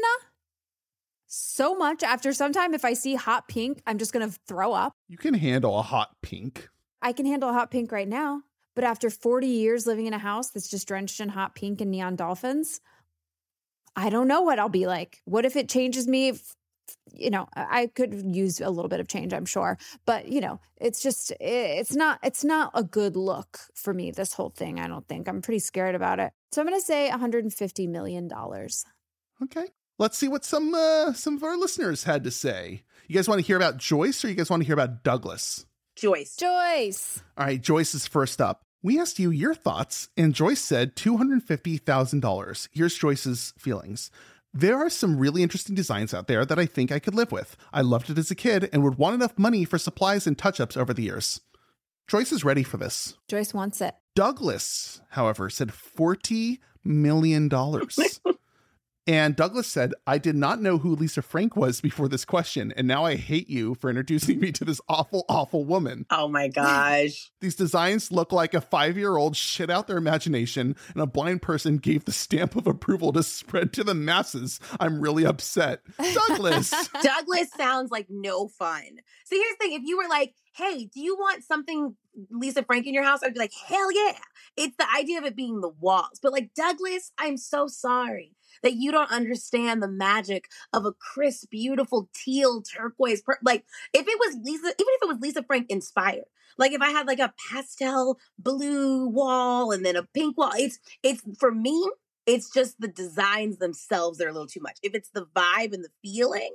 [1.30, 2.02] so much.
[2.02, 4.94] After some time, if I see hot pink, I'm just going to throw up.
[5.08, 6.68] you can handle a hot pink.
[7.00, 8.42] I can handle hot pink right now.
[8.74, 11.90] But after 40 years living in a house that's just drenched in hot pink and
[11.90, 12.80] neon dolphins,
[13.96, 15.20] I don't know what I'll be like.
[15.24, 16.28] What if it changes me?
[16.28, 16.54] If,
[17.12, 19.78] you know, I I could use a little bit of change, I'm sure.
[20.06, 24.32] But, you know, it's just it's not it's not a good look for me this
[24.32, 25.28] whole thing, I don't think.
[25.28, 26.32] I'm pretty scared about it.
[26.52, 28.84] So I'm going to say 150 million dollars.
[29.42, 29.66] Okay.
[30.00, 32.84] Let's see what some uh, some of our listeners had to say.
[33.06, 35.66] You guys want to hear about Joyce or you guys want to hear about Douglas?
[35.94, 36.36] Joyce.
[36.36, 37.22] Joyce.
[37.36, 38.62] All right, Joyce is first up.
[38.82, 42.68] We asked you your thoughts, and Joyce said $250,000.
[42.72, 44.10] Here's Joyce's feelings.
[44.54, 47.58] There are some really interesting designs out there that I think I could live with.
[47.70, 50.60] I loved it as a kid and would want enough money for supplies and touch
[50.60, 51.42] ups over the years.
[52.08, 53.18] Joyce is ready for this.
[53.28, 53.94] Joyce wants it.
[54.16, 57.50] Douglas, however, said $40 million.
[59.10, 62.86] and Douglas said, I did not know who Lisa Frank was before this question, and
[62.86, 66.06] now I hate you for introducing me to this awful, awful woman.
[66.10, 67.32] Oh my gosh.
[67.40, 71.42] These designs look like a five year old shit out their imagination, and a blind
[71.42, 74.60] person gave the stamp of approval to spread to the masses.
[74.78, 75.80] I'm really upset.
[75.98, 76.70] Douglas!
[77.02, 78.84] Douglas sounds like no fun.
[79.24, 81.96] So here's the thing if you were like, hey, do you want something
[82.30, 83.20] Lisa Frank in your house?
[83.22, 84.18] I'd be like, hell yeah.
[84.56, 86.20] It's the idea of it being the walls.
[86.22, 91.50] But like, Douglas, I'm so sorry that you don't understand the magic of a crisp,
[91.50, 93.22] beautiful teal turquoise.
[93.22, 96.24] Per- like, if it was Lisa, even if it was Lisa Frank inspired,
[96.58, 100.78] like if I had like a pastel blue wall and then a pink wall, it's,
[101.02, 101.90] it's for me,
[102.26, 104.78] it's just the designs themselves that are a little too much.
[104.82, 106.54] If it's the vibe and the feeling,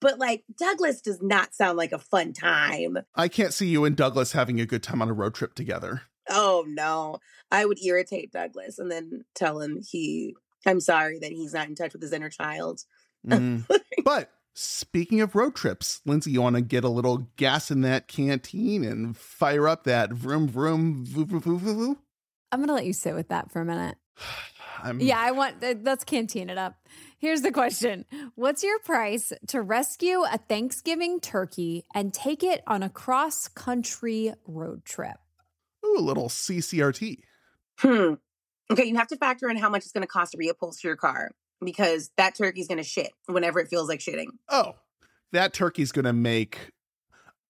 [0.00, 2.98] but like Douglas does not sound like a fun time.
[3.14, 6.02] I can't see you and Douglas having a good time on a road trip together.
[6.28, 7.18] Oh no.
[7.50, 10.34] I would irritate Douglas and then tell him he
[10.66, 12.82] I'm sorry that he's not in touch with his inner child.
[13.26, 13.66] Mm.
[14.04, 18.08] but speaking of road trips, Lindsay, you want to get a little gas in that
[18.08, 21.98] canteen and fire up that vroom vroom voo voo voo voo voo?
[22.50, 23.96] I'm going to let you sit with that for a minute.
[24.82, 26.76] I'm, Yeah, I want th- let's canteen it up.
[27.18, 28.04] Here's the question.
[28.34, 34.84] What's your price to rescue a Thanksgiving turkey and take it on a cross-country road
[34.84, 35.16] trip?
[35.84, 37.18] Ooh, a little CCRT.
[37.78, 38.14] Hmm.
[38.70, 40.96] Okay, you have to factor in how much it's going to cost to reupholster your
[40.96, 41.30] car
[41.64, 44.26] because that turkey's going to shit whenever it feels like shitting.
[44.48, 44.74] Oh,
[45.32, 46.70] that turkey's going to make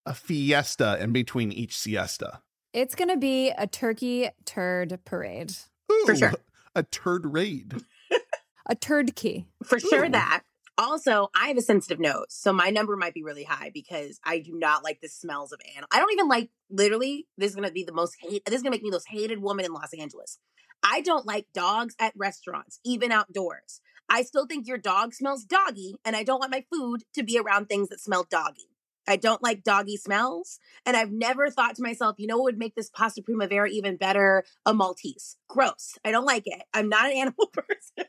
[0.05, 2.41] a fiesta in between each siesta.
[2.73, 5.53] It's going to be a turkey turd parade.
[5.91, 6.33] Ooh, For sure.
[6.77, 7.83] A turd raid.
[8.69, 9.47] A turd key.
[9.63, 10.09] For sure Ooh.
[10.09, 10.43] that.
[10.77, 14.37] Also, I have a sensitive nose, so my number might be really high because I
[14.37, 15.87] do not like the smells of animal.
[15.91, 17.25] I don't even like literally.
[17.35, 18.45] This is gonna be the most hate.
[18.45, 20.37] This is gonna make me the most hated woman in Los Angeles.
[20.83, 23.81] I don't like dogs at restaurants, even outdoors.
[24.07, 27.39] I still think your dog smells doggy, and I don't want my food to be
[27.39, 28.69] around things that smell doggy.
[29.07, 32.57] I don't like doggy smells, and I've never thought to myself, you know what would
[32.57, 34.43] make this pasta primavera even better?
[34.65, 35.37] A Maltese.
[35.47, 35.97] Gross.
[36.03, 36.63] I don't like it.
[36.73, 38.05] I'm not an animal person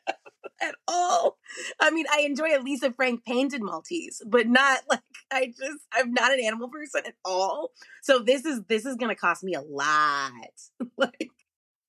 [0.60, 1.38] at all.
[1.80, 6.12] I mean, I enjoy a Lisa Frank painted Maltese, but not like I just I'm
[6.12, 7.70] not an animal person at all.
[8.02, 10.32] So this is this is gonna cost me a lot.
[10.98, 11.30] like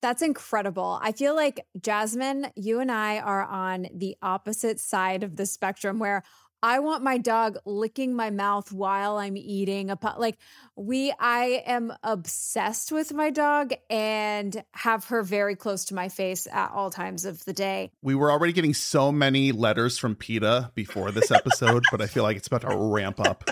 [0.01, 0.99] That's incredible.
[1.01, 5.99] I feel like Jasmine, you and I are on the opposite side of the spectrum
[5.99, 6.23] where
[6.61, 10.19] I want my dog licking my mouth while I'm eating a pot.
[10.19, 10.37] Like
[10.75, 16.47] we, I am obsessed with my dog and have her very close to my face
[16.51, 17.91] at all times of the day.
[18.01, 22.23] We were already getting so many letters from PETA before this episode, but I feel
[22.23, 23.49] like it's about to ramp up.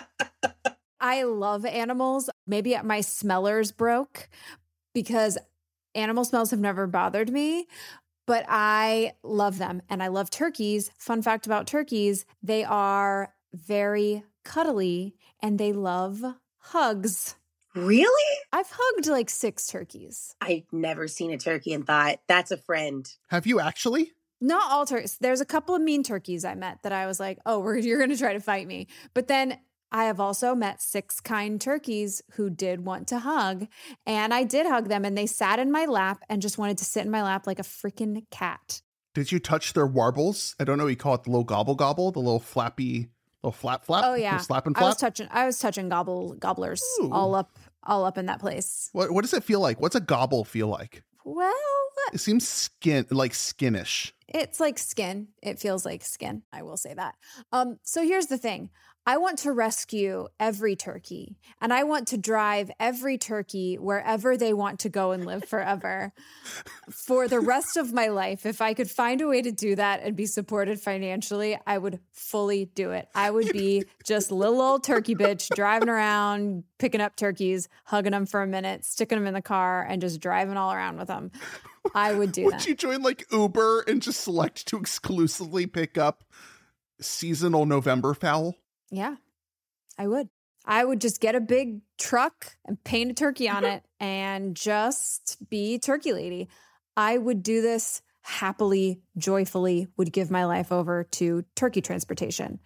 [1.00, 2.30] I love animals.
[2.46, 4.30] Maybe my smellers broke
[4.94, 5.38] because
[5.96, 7.68] animal smells have never bothered me,
[8.28, 10.92] but I love them and I love turkeys.
[11.00, 16.24] Fun fact about turkeys, they are very cuddly and they love
[16.60, 17.36] hugs.
[17.74, 18.38] Really?
[18.52, 20.36] I've hugged like six turkeys.
[20.42, 23.10] I've never seen a turkey and thought, that's a friend.
[23.30, 24.12] Have you actually?
[24.42, 25.18] Not all turkeys.
[25.20, 27.98] There's a couple of mean turkeys I met that I was like, oh, we're, you're
[27.98, 28.88] going to try to fight me.
[29.14, 29.58] But then
[29.92, 33.68] I have also met six kind turkeys who did want to hug,
[34.06, 36.86] and I did hug them, and they sat in my lap and just wanted to
[36.86, 38.82] sit in my lap like a freaking cat.
[39.14, 40.56] Did you touch their warbles?
[40.60, 40.88] I don't know.
[40.88, 43.10] You call it the little gobble gobble, the little flappy,
[43.42, 44.04] little flap flap.
[44.06, 44.84] Oh yeah, slap and flap.
[44.86, 45.28] I was touching.
[45.32, 47.10] I was touching gobble gobblers Ooh.
[47.12, 48.90] all up, all up in that place.
[48.94, 49.80] What What does it feel like?
[49.82, 51.04] What's a gobble feel like?
[51.24, 51.54] Well,
[52.14, 54.12] It seems skin like skinnish.
[54.28, 55.30] it's like skin.
[55.42, 56.44] It feels like skin.
[56.54, 57.16] I will say that.
[57.52, 57.80] Um.
[57.84, 58.70] So here's the thing.
[59.08, 64.52] I want to rescue every turkey and I want to drive every turkey wherever they
[64.52, 66.12] want to go and live forever
[66.92, 68.46] for the rest of my life.
[68.46, 72.02] If I could find a way to do that and be supported financially, I would
[72.12, 73.08] fully do it.
[73.16, 78.26] I would be just little old turkey bitch driving around, picking up turkeys, hugging them
[78.26, 81.32] for a minute, sticking them in the car, and just driving all around with them.
[81.96, 82.58] I would do Would that.
[82.58, 86.26] Would you join like Uber and just select to exclusively pick up
[87.00, 88.58] seasonal November fowl?
[88.92, 89.16] Yeah,
[89.98, 90.30] I would.
[90.66, 93.78] I would just get a big truck and paint a turkey on mm-hmm.
[93.78, 96.50] it and just be turkey lady.
[96.98, 102.60] I would do this happily, joyfully, would give my life over to turkey transportation.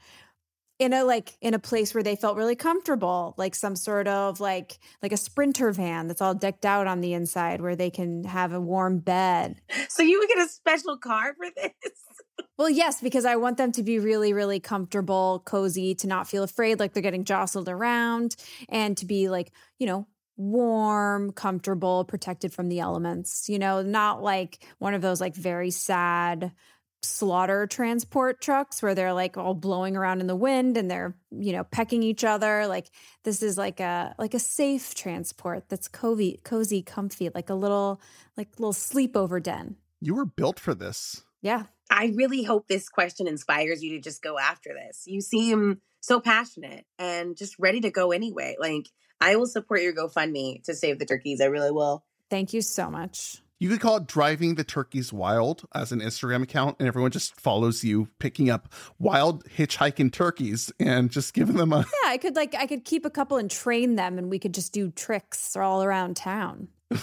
[0.79, 4.39] In a like in a place where they felt really comfortable, like some sort of
[4.39, 8.23] like like a sprinter van that's all decked out on the inside where they can
[8.23, 9.61] have a warm bed.
[9.89, 11.93] So you would get a special car for this?
[12.57, 16.43] Well, yes, because I want them to be really, really comfortable, cozy, to not feel
[16.43, 18.35] afraid like they're getting jostled around,
[18.69, 24.23] and to be like, you know, warm, comfortable, protected from the elements, you know, not
[24.23, 26.51] like one of those like very sad
[27.03, 31.51] slaughter transport trucks where they're like all blowing around in the wind and they're you
[31.51, 32.67] know pecking each other.
[32.67, 32.91] Like
[33.23, 38.01] this is like a like a safe transport that's cozy cozy comfy like a little
[38.37, 39.77] like little sleepover den.
[39.99, 41.23] You were built for this.
[41.41, 41.63] yeah
[42.01, 45.03] I really hope this question inspires you to just go after this.
[45.05, 48.55] You seem so passionate and just ready to go anyway.
[48.59, 48.87] Like,
[49.21, 51.41] I will support your GoFundMe to save the turkeys.
[51.41, 52.03] I really will.
[52.31, 56.41] thank you so much You could call it Driving the Turkeys Wild as an Instagram
[56.41, 61.71] account, and everyone just follows you picking up wild hitchhiking turkeys and just giving them
[61.71, 61.85] a.
[62.03, 64.55] Yeah, I could like I could keep a couple and train them and we could
[64.55, 66.69] just do tricks all around town.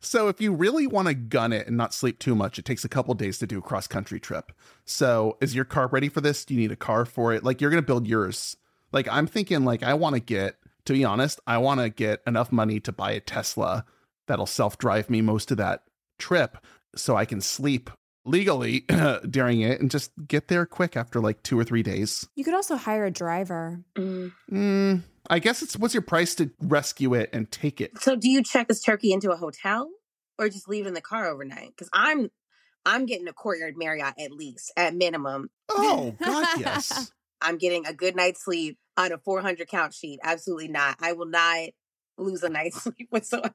[0.00, 2.84] So, if you really want to gun it and not sleep too much, it takes
[2.84, 4.52] a couple days to do a cross country trip.
[4.84, 6.44] So, is your car ready for this?
[6.44, 7.44] Do you need a car for it?
[7.44, 8.56] Like, you're going to build yours.
[8.92, 12.22] Like, I'm thinking, like, I want to get, to be honest, I want to get
[12.26, 13.84] enough money to buy a Tesla
[14.26, 15.82] that'll self drive me most of that
[16.18, 16.58] trip
[16.94, 17.90] so I can sleep
[18.24, 18.84] legally
[19.28, 22.28] during it and just get there quick after like two or three days.
[22.34, 23.82] You could also hire a driver.
[23.96, 24.32] Mm.
[24.50, 27.98] Mm, I guess it's what's your price to rescue it and take it?
[27.98, 29.90] So, do you check this turkey into a hotel
[30.38, 31.70] or just leave it in the car overnight?
[31.76, 32.30] Because I'm,
[32.84, 35.50] I'm getting a courtyard Marriott at least, at minimum.
[35.68, 37.12] Oh, God, yes.
[37.40, 40.20] I'm getting a good night's sleep on a 400 count sheet.
[40.22, 40.96] Absolutely not.
[41.00, 41.70] I will not
[42.18, 43.52] lose a night's sleep whatsoever.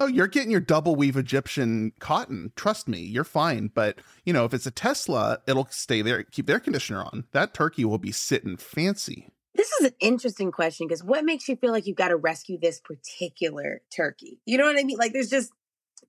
[0.00, 2.52] Oh, you're getting your double weave Egyptian cotton.
[2.56, 3.70] Trust me, you're fine.
[3.72, 7.24] But, you know, if it's a Tesla, it'll stay there, keep their conditioner on.
[7.32, 9.28] That turkey will be sitting fancy.
[9.54, 12.58] This is an interesting question because what makes you feel like you've got to rescue
[12.60, 14.40] this particular turkey?
[14.44, 14.98] You know what I mean?
[14.98, 15.52] Like, there's just,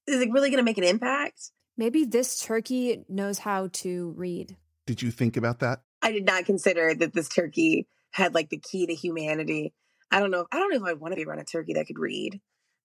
[0.08, 1.52] is it really going to make an impact?
[1.78, 4.58] Maybe this turkey knows how to read.
[4.88, 5.82] Did you think about that?
[6.02, 9.74] I did not consider that this turkey had like the key to humanity.
[10.10, 10.48] I don't know.
[10.52, 12.40] I don't know if I want to be around a turkey that could read.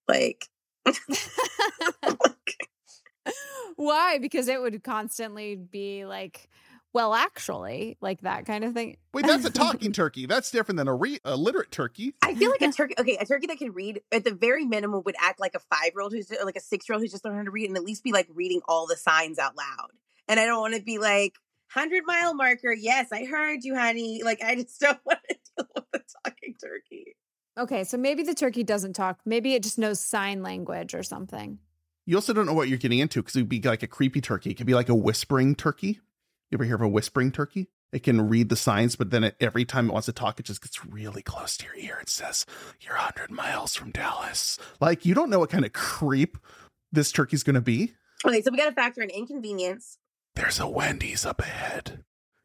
[0.09, 0.47] Like,
[3.77, 4.19] Why?
[4.19, 6.49] Because it would constantly be like,
[6.93, 8.97] well, actually, like that kind of thing.
[9.15, 10.27] Wait, that's a talking turkey.
[10.27, 12.15] That's different than a, re- a literate turkey.
[12.21, 12.95] I feel like a turkey.
[12.99, 15.93] Okay, a turkey that can read at the very minimum would act like a five
[15.95, 17.85] year old who's like a six year old who's just learning to read, and at
[17.85, 19.91] least be like reading all the signs out loud.
[20.29, 21.35] And I don't want to be like
[21.69, 22.73] hundred mile marker.
[22.73, 24.23] Yes, I heard you, honey.
[24.25, 27.17] Like I just don't want to deal with a talking turkey.
[27.61, 29.21] Okay, so maybe the turkey doesn't talk.
[29.27, 31.59] Maybe it just knows sign language or something.
[32.07, 34.23] You also don't know what you're getting into because it would be like a creepy
[34.23, 34.51] turkey.
[34.51, 36.01] It could be like a whispering turkey.
[36.51, 37.69] You ever hear of a whispering turkey?
[37.93, 40.47] It can read the signs, but then it, every time it wants to talk, it
[40.47, 42.47] just gets really close to your ear and says,
[42.81, 44.59] You're 100 miles from Dallas.
[44.81, 46.39] Like, you don't know what kind of creep
[46.91, 47.93] this turkey's going to be.
[48.25, 49.99] Okay, so we got to factor in inconvenience.
[50.35, 52.05] There's a Wendy's up ahead.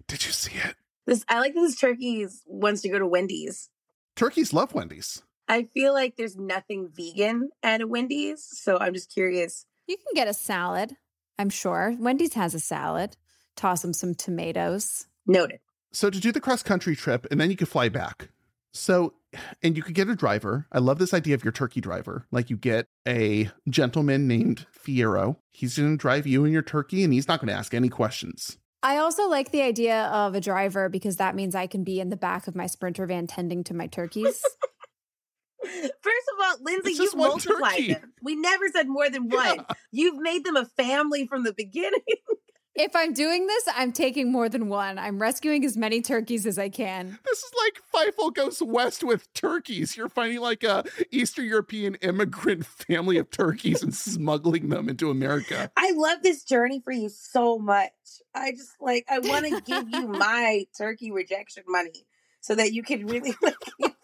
[0.09, 0.75] Did you see it?
[1.07, 3.69] This I like this turkey wants to go to Wendy's.
[4.15, 5.23] Turkeys love Wendy's.
[5.47, 9.65] I feel like there's nothing vegan at a Wendy's, so I'm just curious.
[9.87, 10.95] You can get a salad,
[11.37, 11.95] I'm sure.
[11.99, 13.17] Wendy's has a salad.
[13.55, 15.07] Toss them some tomatoes.
[15.27, 15.59] Noted.
[15.91, 18.29] So to do the cross country trip, and then you could fly back.
[18.71, 19.13] So,
[19.63, 20.65] and you could get a driver.
[20.71, 22.25] I love this idea of your turkey driver.
[22.31, 25.37] Like you get a gentleman named Fierro.
[25.51, 27.89] He's going to drive you and your turkey, and he's not going to ask any
[27.89, 28.57] questions.
[28.85, 32.09] I also like the idea of a driver because that means I can be in
[32.09, 34.43] the back of my sprinter van tending to my turkeys.
[35.63, 38.13] First of all, Lindsay, It's you've just one multiplied them.
[38.21, 39.55] We never said more than one.
[39.55, 39.63] Yeah.
[39.91, 41.99] You've made them a family from the beginning.
[42.75, 44.99] if I'm doing this, I'm taking more than one.
[44.99, 47.17] I'm rescuing as many turkeys as I can.
[47.25, 49.95] This is like Fievel goes west with turkeys.
[49.95, 55.71] You're finding like a Eastern European immigrant family of turkeys and smuggling them into America.
[55.77, 57.91] I love this journey for you so much.
[58.33, 62.05] I just like I want to give you my turkey rejection money
[62.41, 63.55] so that you can really like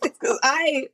[0.01, 0.87] because I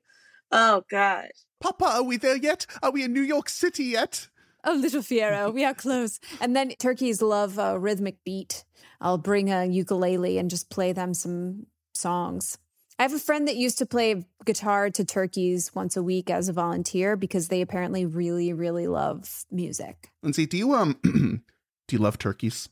[0.52, 1.30] oh gosh.
[1.60, 2.66] Papa, are we there yet?
[2.82, 4.30] Are we in New York City yet?
[4.68, 6.20] Oh, little Fiero, we are close.
[6.42, 8.66] And then turkeys love a rhythmic beat.
[9.00, 12.58] I'll bring a ukulele and just play them some songs.
[13.00, 16.50] I have a friend that used to play guitar to turkeys once a week as
[16.50, 20.10] a volunteer because they apparently really, really love music.
[20.22, 21.40] Lindsay, do you um do
[21.96, 22.68] you love turkeys?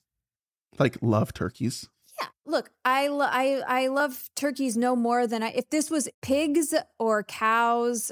[0.77, 1.87] Like love turkeys?
[2.19, 5.51] Yeah, look, I lo- I I love turkeys no more than I.
[5.51, 8.11] If this was pigs or cows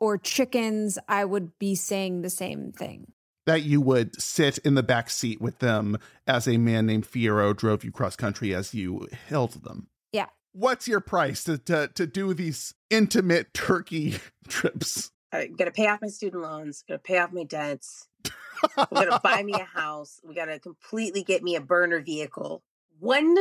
[0.00, 3.12] or chickens, I would be saying the same thing.
[3.46, 7.56] That you would sit in the back seat with them as a man named Fiero
[7.56, 9.88] drove you cross country as you held them.
[10.12, 10.26] Yeah.
[10.52, 14.16] What's your price to to, to do these intimate turkey
[14.48, 15.10] trips?
[15.32, 18.08] I'm gonna pay off my student loans, gonna pay off my debts.
[18.76, 20.20] We're gonna buy me a house.
[20.24, 22.62] We gotta completely get me a burner vehicle.
[22.98, 23.36] One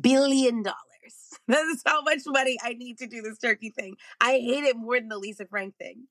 [0.00, 0.76] billion dollars.
[1.48, 3.96] That is how much money I need to do this turkey thing.
[4.20, 6.04] I hate it more than the Lisa Frank thing.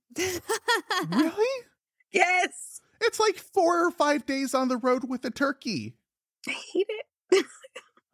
[1.10, 1.64] really?
[2.14, 2.80] Yes.
[3.02, 5.98] It's like four or five days on the road with a turkey.
[6.48, 7.46] I hate it.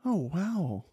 [0.04, 0.86] Oh wow.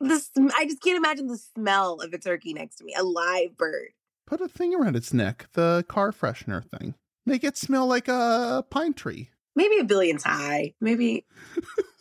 [0.00, 3.02] The sm- I just can't imagine the smell of a turkey next to me, a
[3.04, 3.90] live bird.
[4.26, 6.94] Put a thing around its neck, the car freshener thing.
[7.24, 9.30] Make it smell like a pine tree.
[9.56, 10.74] Maybe a billion's high.
[10.80, 11.26] Maybe.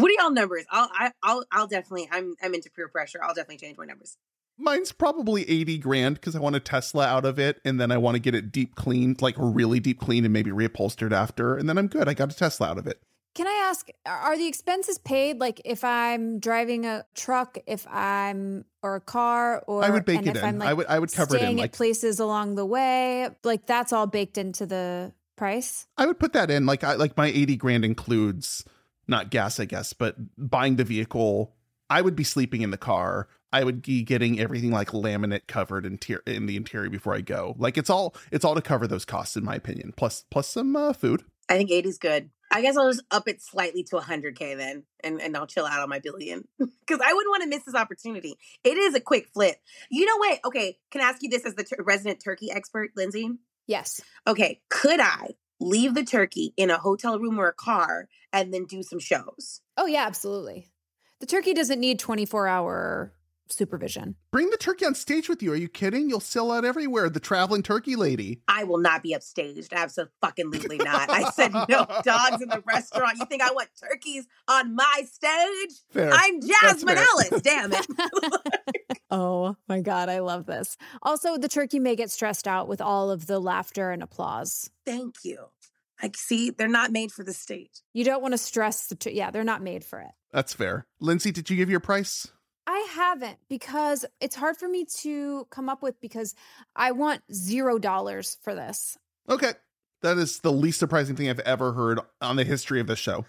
[0.00, 0.64] what are y'all numbers?
[0.70, 2.08] I'll I, I'll I'll definitely.
[2.10, 3.20] I'm I'm into peer pressure.
[3.22, 4.16] I'll definitely change my numbers.
[4.60, 7.96] Mine's probably 80 grand because I want a Tesla out of it and then I
[7.96, 11.56] want to get it deep cleaned, like really deep cleaned and maybe reupholstered after.
[11.56, 12.08] And then I'm good.
[12.08, 13.00] I got a Tesla out of it.
[13.34, 15.40] Can I ask, are the expenses paid?
[15.40, 20.18] Like if I'm driving a truck, if I'm or a car, or I would bake
[20.18, 20.48] and it if in.
[20.48, 22.66] I'm like I would I would cover it staying in at like places along the
[22.66, 25.86] way, like that's all baked into the price.
[25.96, 28.64] I would put that in like I like my 80 grand includes
[29.10, 31.54] not gas, I guess, but buying the vehicle.
[31.90, 33.28] I would be sleeping in the car.
[33.52, 37.20] I would be getting everything like laminate covered in, tier- in the interior before I
[37.20, 37.56] go.
[37.58, 39.92] Like it's all it's all to cover those costs in my opinion.
[39.96, 41.24] Plus plus some uh, food.
[41.48, 42.30] I think 80 is good.
[42.52, 45.80] I guess I'll just up it slightly to 100k then, and and I'll chill out
[45.80, 48.36] on my billion because I wouldn't want to miss this opportunity.
[48.64, 49.56] It is a quick flip.
[49.90, 50.40] You know what?
[50.44, 53.30] Okay, can I ask you this as the tur- resident turkey expert, Lindsay?
[53.66, 54.00] Yes.
[54.26, 55.28] Okay, could I
[55.60, 59.60] leave the turkey in a hotel room or a car and then do some shows?
[59.76, 60.68] Oh yeah, absolutely.
[61.20, 63.12] The turkey doesn't need 24 hour
[63.52, 64.14] supervision.
[64.30, 65.52] Bring the turkey on stage with you.
[65.52, 66.08] Are you kidding?
[66.08, 67.10] You'll sell out everywhere.
[67.10, 68.42] The traveling turkey lady.
[68.48, 69.72] I will not be upstaged.
[69.72, 71.10] Absolutely not.
[71.10, 73.18] I said no dogs in the restaurant.
[73.18, 75.78] You think I want turkeys on my stage?
[75.90, 76.10] Fair.
[76.12, 77.06] I'm Jasmine fair.
[77.12, 77.42] Ellis.
[77.42, 77.86] Damn it.
[79.10, 80.76] oh my God, I love this.
[81.02, 84.70] Also, the turkey may get stressed out with all of the laughter and applause.
[84.84, 85.46] Thank you.
[86.02, 87.82] Like, see, they're not made for the state.
[87.92, 90.10] You don't want to stress the, tur- yeah, they're not made for it.
[90.32, 90.86] That's fair.
[91.00, 92.26] Lindsay, did you give your price?
[92.66, 96.34] I haven't because it's hard for me to come up with because
[96.76, 98.96] I want zero dollars for this.
[99.28, 99.52] Okay.
[100.02, 103.26] That is the least surprising thing I've ever heard on the history of this show.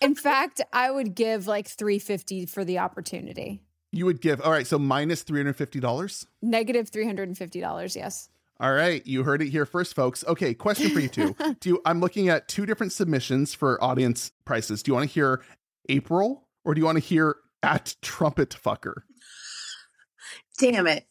[0.00, 3.62] In fact, I would give like 350 for the opportunity.
[3.90, 6.26] You would give, all right, so minus $350.
[6.42, 8.28] Negative $350, yes.
[8.60, 10.24] All right, you heard it here first, folks.
[10.26, 11.36] Okay, question for you two.
[11.60, 14.82] Do you, I'm looking at two different submissions for audience prices.
[14.82, 15.42] Do you want to hear
[15.88, 19.02] April or do you want to hear at trumpet fucker?
[20.58, 21.06] Damn it.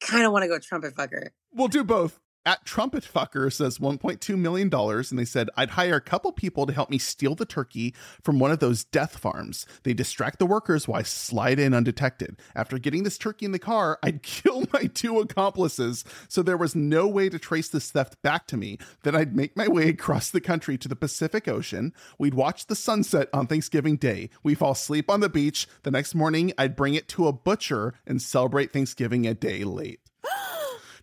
[0.00, 1.28] Kind of want to go trumpet fucker.
[1.52, 2.20] We'll do both.
[2.44, 4.72] At Trumpet Fucker says $1.2 million.
[4.72, 8.38] And they said, I'd hire a couple people to help me steal the turkey from
[8.38, 9.66] one of those death farms.
[9.82, 12.36] They distract the workers while I slide in undetected.
[12.54, 16.74] After getting this turkey in the car, I'd kill my two accomplices so there was
[16.74, 18.78] no way to trace this theft back to me.
[19.02, 21.92] Then I'd make my way across the country to the Pacific Ocean.
[22.18, 24.30] We'd watch the sunset on Thanksgiving Day.
[24.42, 25.68] We fall asleep on the beach.
[25.82, 30.00] The next morning, I'd bring it to a butcher and celebrate Thanksgiving a day late.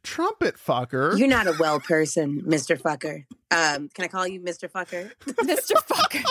[0.04, 1.18] Trumpet fucker.
[1.18, 2.80] You're not a well person, Mr.
[2.80, 3.26] Fucker.
[3.52, 4.70] Um, can I call you Mr.
[4.70, 5.12] Fucker?
[5.26, 5.74] Mr.
[5.74, 6.24] Fucker.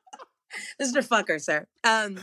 [0.82, 1.06] Mr.
[1.06, 1.66] Fucker, sir.
[1.84, 2.18] Um,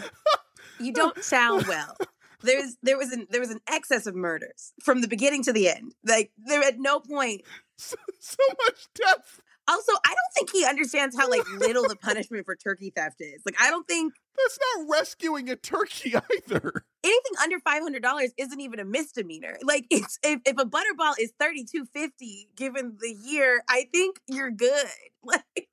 [0.79, 1.95] you don't sound well.
[2.41, 5.69] There's there was an there was an excess of murders from the beginning to the
[5.69, 5.95] end.
[6.05, 7.41] Like there at no point.
[7.79, 9.39] So, so much death.
[9.67, 13.41] Also, I don't think he understands how like little the punishment for turkey theft is.
[13.45, 16.85] Like I don't think That's not rescuing a turkey either.
[17.03, 19.57] anything under five hundred dollars isn't even a misdemeanor.
[19.63, 24.19] Like it's if, if a butterball is thirty two fifty given the year, I think
[24.27, 24.85] you're good.
[25.23, 25.67] Like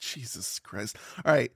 [0.00, 0.96] Jesus Christ.
[1.24, 1.52] All right.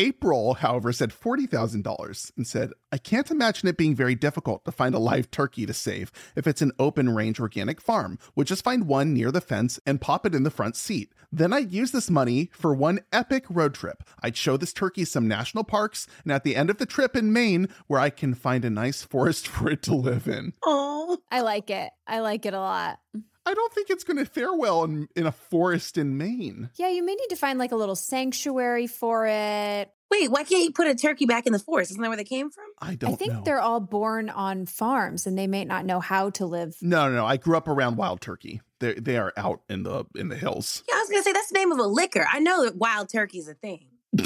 [0.00, 4.94] April, however, said $40,000 and said, I can't imagine it being very difficult to find
[4.94, 8.18] a live turkey to save if it's an open range organic farm.
[8.34, 11.12] Would just find one near the fence and pop it in the front seat.
[11.30, 14.02] Then I'd use this money for one epic road trip.
[14.22, 17.30] I'd show this turkey some national parks, and at the end of the trip in
[17.30, 20.54] Maine, where I can find a nice forest for it to live in.
[20.64, 21.90] oh I like it.
[22.06, 23.00] I like it a lot.
[23.46, 26.70] I don't think it's going to fare well in, in a forest in Maine.
[26.76, 29.90] Yeah, you may need to find like a little sanctuary for it.
[30.10, 31.90] wait, why can't you put a turkey back in the forest?
[31.90, 32.66] Isn't that where they came from?
[32.80, 33.42] I don't I think know.
[33.44, 36.76] they're all born on farms and they may not know how to live.
[36.82, 37.26] No, no, no.
[37.26, 38.60] I grew up around wild turkey.
[38.78, 40.82] They they are out in the in the hills.
[40.88, 42.26] Yeah, I was gonna say that's the name of a liquor.
[42.30, 43.86] I know that wild turkey is a thing.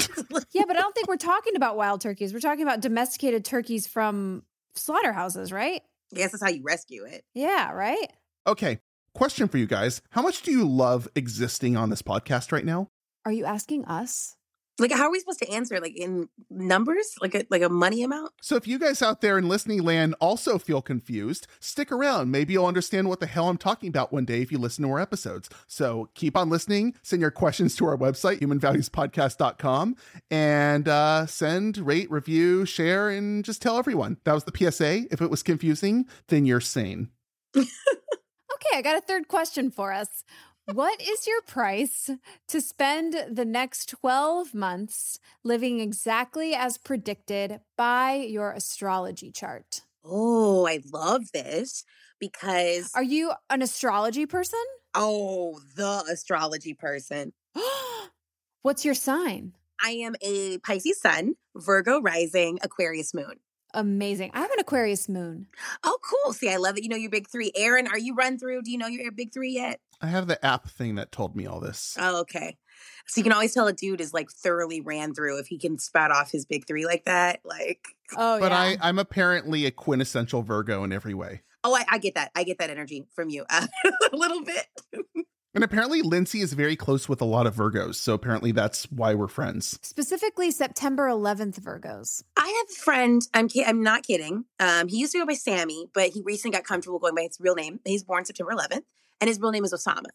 [0.51, 2.33] Yeah, but I don't think we're talking about wild turkeys.
[2.33, 4.43] We're talking about domesticated turkeys from
[4.75, 5.81] slaughterhouses, right?
[6.13, 7.25] I guess that's how you rescue it.
[7.33, 8.09] Yeah, right?
[8.47, 8.79] Okay,
[9.15, 12.89] question for you guys: How much do you love existing on this podcast right now?
[13.25, 14.35] Are you asking us?
[14.77, 15.79] Like, how are we supposed to answer?
[15.79, 17.15] Like in numbers?
[17.21, 18.31] Like a like a money amount?
[18.41, 22.29] So if you guys out there in listening land also feel confused, stick around.
[22.29, 24.91] Maybe you'll understand what the hell I'm talking about one day if you listen to
[24.91, 25.49] our episodes.
[25.67, 26.93] So keep on listening.
[27.03, 29.95] Send your questions to our website, humanvaluespodcast.com,
[30.29, 34.17] and uh, send, rate, review, share, and just tell everyone.
[34.25, 35.05] That was the PSA.
[35.09, 37.11] If it was confusing, then you're sane.
[38.55, 40.23] Okay, I got a third question for us.
[40.73, 42.09] What is your price
[42.47, 49.81] to spend the next 12 months living exactly as predicted by your astrology chart?
[50.03, 51.83] Oh, I love this
[52.19, 54.63] because Are you an astrology person?
[54.97, 57.33] oh, the astrology person.
[58.61, 59.51] What's your sign?
[59.83, 63.35] I am a Pisces sun, Virgo rising, Aquarius moon.
[63.75, 64.31] Amazing.
[64.33, 65.47] I have an Aquarius moon.
[65.83, 66.33] Oh, cool.
[66.33, 66.83] See, I love it.
[66.83, 67.51] You know your big three.
[67.55, 68.61] Aron, are you run through?
[68.63, 69.81] Do you know your big three yet?
[70.01, 71.95] I have the app thing that told me all this.
[71.99, 72.57] Oh, okay.
[73.05, 75.77] So you can always tell a dude is like thoroughly ran through if he can
[75.77, 77.41] spout off his big three like that.
[77.43, 77.85] Like,
[78.17, 78.57] Oh, but yeah.
[78.59, 81.41] I, I'm apparently a quintessential Virgo in every way.
[81.63, 82.31] oh, I, I get that.
[82.35, 83.67] I get that energy from you uh,
[84.13, 84.65] a little bit.
[85.55, 87.95] And apparently, Lindsay is very close with a lot of Virgos.
[87.95, 89.79] So apparently, that's why we're friends.
[89.81, 92.23] Specifically, September 11th, Virgos.
[92.35, 93.21] I have a friend.
[93.33, 94.43] I'm ki- I'm not kidding.
[94.59, 97.37] Um, he used to go by Sammy, but he recently got comfortable going by his
[97.39, 97.79] real name.
[97.85, 98.83] He's born September 11th,
[99.21, 100.09] and his real name is Osama.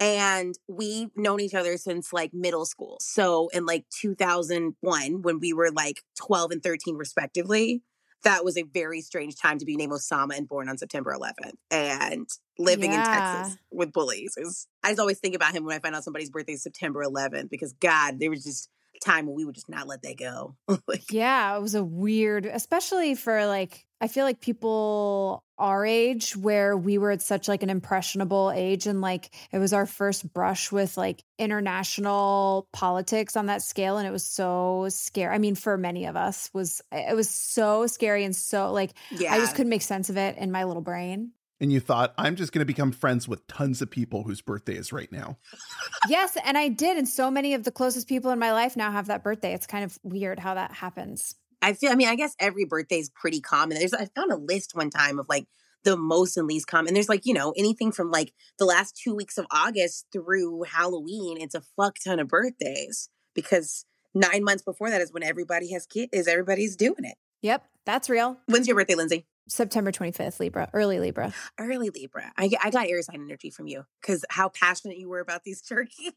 [0.00, 2.98] And we've known each other since like middle school.
[3.00, 7.82] So in like 2001, when we were like 12 and 13 respectively,
[8.24, 11.54] that was a very strange time to be named Osama and born on September 11th.
[11.70, 14.66] And living in Texas with bullies is.
[14.82, 17.50] I just always think about him when I find out somebody's birthday is September 11th
[17.50, 18.68] because God, there was just
[19.04, 20.56] time when we would just not let that go.
[20.86, 26.36] like, Yeah, it was a weird, especially for like, I feel like people our age
[26.36, 30.34] where we were at such like an impressionable age and like it was our first
[30.34, 35.32] brush with like international politics on that scale and it was so scary.
[35.32, 39.32] I mean, for many of us was it was so scary and so like yeah.
[39.32, 41.30] I just couldn't make sense of it in my little brain.
[41.60, 44.74] And you thought, I'm just going to become friends with tons of people whose birthday
[44.74, 45.38] is right now.
[46.08, 48.90] yes, and I did and so many of the closest people in my life now
[48.90, 49.54] have that birthday.
[49.54, 51.36] It's kind of weird how that happens.
[51.62, 51.92] I feel.
[51.92, 53.78] I mean, I guess every birthday is pretty common.
[53.78, 53.94] There's.
[53.94, 55.46] I found a list one time of like
[55.84, 56.94] the most and least common.
[56.94, 61.40] There's like you know anything from like the last two weeks of August through Halloween.
[61.40, 63.84] It's a fuck ton of birthdays because
[64.14, 66.10] nine months before that is when everybody has kids.
[66.12, 67.16] Is everybody's doing it?
[67.42, 68.38] Yep, that's real.
[68.46, 69.26] When's your birthday, Lindsay?
[69.48, 71.34] September 25th, Libra, early Libra.
[71.58, 72.32] Early Libra.
[72.36, 75.60] I, I got air sign energy from you because how passionate you were about these
[75.60, 76.12] turkeys.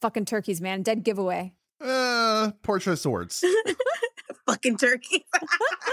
[0.00, 0.82] Fucking turkeys, man.
[0.82, 1.54] Dead giveaway.
[1.80, 3.44] Uh, Portia Swords.
[4.46, 5.22] Fucking turkeys.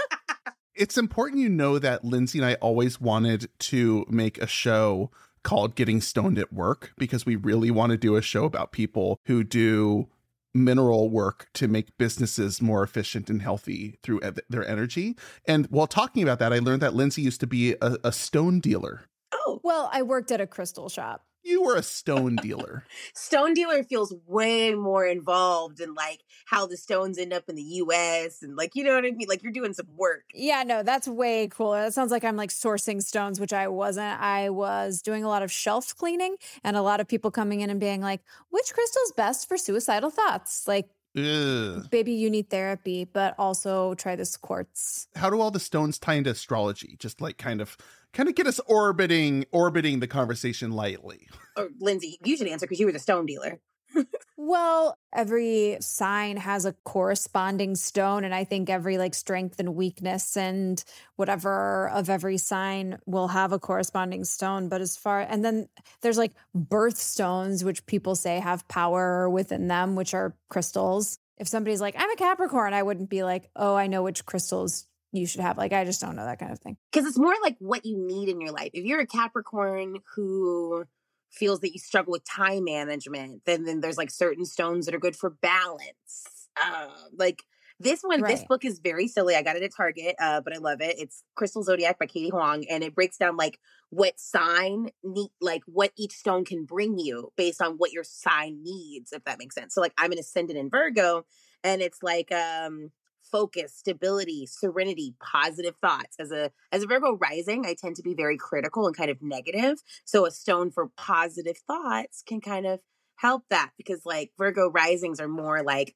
[0.74, 5.10] it's important you know that Lindsay and I always wanted to make a show
[5.42, 9.20] called Getting Stoned at Work because we really want to do a show about people
[9.26, 10.08] who do
[10.54, 15.16] mineral work to make businesses more efficient and healthy through e- their energy.
[15.46, 18.58] And while talking about that, I learned that Lindsay used to be a, a stone
[18.60, 19.02] dealer.
[19.32, 21.25] Oh, Well, I worked at a crystal shop.
[21.46, 22.84] You were a stone dealer.
[23.14, 27.62] stone dealer feels way more involved in like how the stones end up in the
[27.62, 29.28] US and like you know what I mean?
[29.28, 30.24] Like you're doing some work.
[30.34, 31.82] Yeah, no, that's way cooler.
[31.82, 34.20] That sounds like I'm like sourcing stones, which I wasn't.
[34.20, 36.34] I was doing a lot of shelf cleaning
[36.64, 40.10] and a lot of people coming in and being like, which crystal's best for suicidal
[40.10, 40.66] thoughts?
[40.66, 41.88] Like, Ugh.
[41.90, 45.06] baby, you need therapy, but also try this quartz.
[45.14, 46.96] How do all the stones tie into astrology?
[46.98, 47.76] Just like kind of
[48.16, 51.28] kind of get us orbiting orbiting the conversation lightly.
[51.56, 53.60] Or Lindsay, you should answer because you were the stone dealer.
[54.38, 58.22] Well, every sign has a corresponding stone.
[58.22, 60.84] And I think every like strength and weakness and
[61.16, 64.68] whatever of every sign will have a corresponding stone.
[64.68, 65.68] But as far, and then
[66.02, 71.18] there's like birthstones, which people say have power within them, which are crystals.
[71.38, 74.86] If somebody's like, I'm a Capricorn, I wouldn't be like, oh, I know which crystals
[75.16, 75.58] you should have.
[75.58, 76.76] Like, I just don't know that kind of thing.
[76.92, 78.70] Because it's more like what you need in your life.
[78.74, 80.84] If you're a Capricorn who
[81.30, 84.98] feels that you struggle with time management, then then there's like certain stones that are
[84.98, 86.48] good for balance.
[86.62, 87.42] Uh, like
[87.78, 89.34] this one, this book is very silly.
[89.34, 90.98] I got it at Target, uh, but I love it.
[90.98, 93.58] It's Crystal Zodiac by Katie Huang, and it breaks down like
[93.90, 98.62] what sign need, like what each stone can bring you based on what your sign
[98.62, 99.74] needs, if that makes sense.
[99.74, 101.26] So like I'm an ascendant in Virgo,
[101.62, 102.92] and it's like um
[103.36, 106.16] focus, stability, serenity, positive thoughts.
[106.18, 109.20] As a as a Virgo rising, I tend to be very critical and kind of
[109.20, 109.82] negative.
[110.06, 112.80] So a stone for positive thoughts can kind of
[113.16, 115.92] help that because like Virgo risings are more like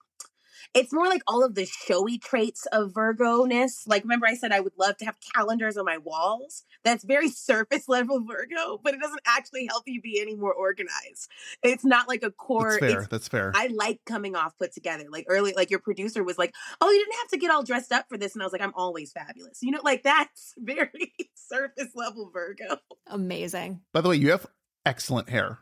[0.75, 3.85] it's more like all of the showy traits of Virgo ness.
[3.87, 6.65] Like, remember, I said I would love to have calendars on my walls.
[6.85, 11.29] That's very surface level Virgo, but it doesn't actually help you be any more organized.
[11.63, 12.79] It's not like a core.
[12.81, 13.01] That's fair.
[13.01, 13.53] It's That's fair.
[13.55, 15.05] I like coming off put together.
[15.11, 17.93] Like early, like your producer was like, "Oh, you didn't have to get all dressed
[17.93, 21.13] up for this," and I was like, "I'm always fabulous." You know, like that's very
[21.35, 22.77] surface level Virgo.
[23.07, 23.81] Amazing.
[23.93, 24.47] By the way, you have
[24.85, 25.59] excellent hair.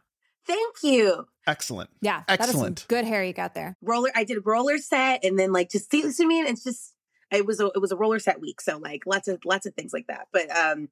[0.49, 1.27] Thank you.
[1.47, 1.91] Excellent.
[2.01, 2.23] Yeah.
[2.27, 2.87] that is Excellent.
[2.89, 3.77] good hair you got there.
[3.83, 4.11] Roller.
[4.17, 6.47] I did a roller set, and then like just see what I mean.
[6.47, 6.95] It's just
[7.31, 9.75] it was a it was a roller set week, so like lots of lots of
[9.75, 10.29] things like that.
[10.33, 10.89] But um,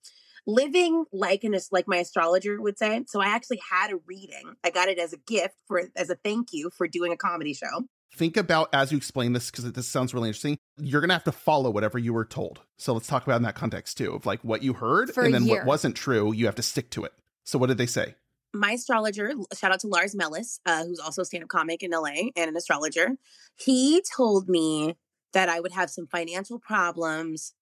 [0.47, 3.03] living like an as- like my astrologer would say.
[3.09, 4.55] So I actually had a reading.
[4.63, 7.55] I got it as a gift for as a thank you for doing a comedy
[7.55, 7.87] show.
[8.15, 10.57] Think about as you explain this because this sounds really interesting.
[10.79, 12.61] You're gonna have to follow whatever you were told.
[12.79, 15.35] So let's talk about in that context too, of like what you heard For and
[15.35, 15.59] then year.
[15.59, 16.33] what wasn't true.
[16.33, 17.13] You have to stick to it.
[17.45, 18.15] So what did they say?
[18.59, 22.31] My astrologer, shout out to Lars Mellis, uh, who's also a stand-up comic in LA
[22.37, 23.17] and an astrologer.
[23.57, 24.97] He told me
[25.33, 27.55] that I would have some financial problems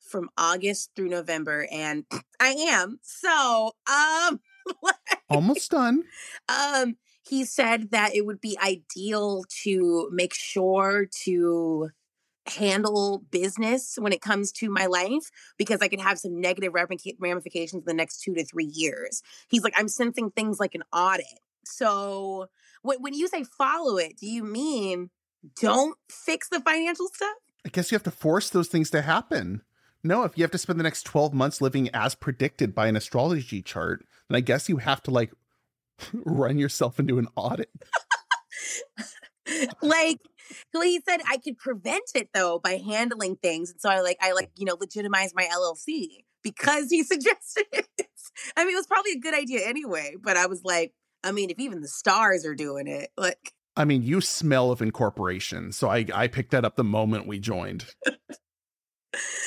[0.00, 2.04] from August through November, and
[2.40, 2.98] I am.
[3.02, 4.40] So, um,
[5.30, 6.04] Almost done.
[6.48, 6.96] um,
[7.28, 11.90] he said that it would be ideal to make sure to
[12.50, 17.82] handle business when it comes to my life because I could have some negative ramifications
[17.82, 19.22] in the next two to three years.
[19.48, 21.26] He's like, I'm sensing things like an audit.
[21.64, 22.48] So
[22.82, 25.10] when, when you say follow it, do you mean
[25.60, 27.36] don't fix the financial stuff?
[27.64, 29.62] I guess you have to force those things to happen.
[30.04, 32.96] No, if you have to spend the next 12 months living as predicted by an
[32.96, 35.32] astrology chart, then I guess you have to like
[36.12, 37.70] run yourself into an audit.
[39.82, 40.18] like
[40.72, 43.70] well, he said I could prevent it though by handling things.
[43.70, 47.86] And so I like I like, you know, legitimize my LLC because he suggested it.
[48.56, 50.92] I mean, it was probably a good idea anyway, but I was like,
[51.24, 54.82] I mean, if even the stars are doing it, like I mean, you smell of
[54.82, 55.70] incorporation.
[55.70, 57.84] So I, I picked that up the moment we joined.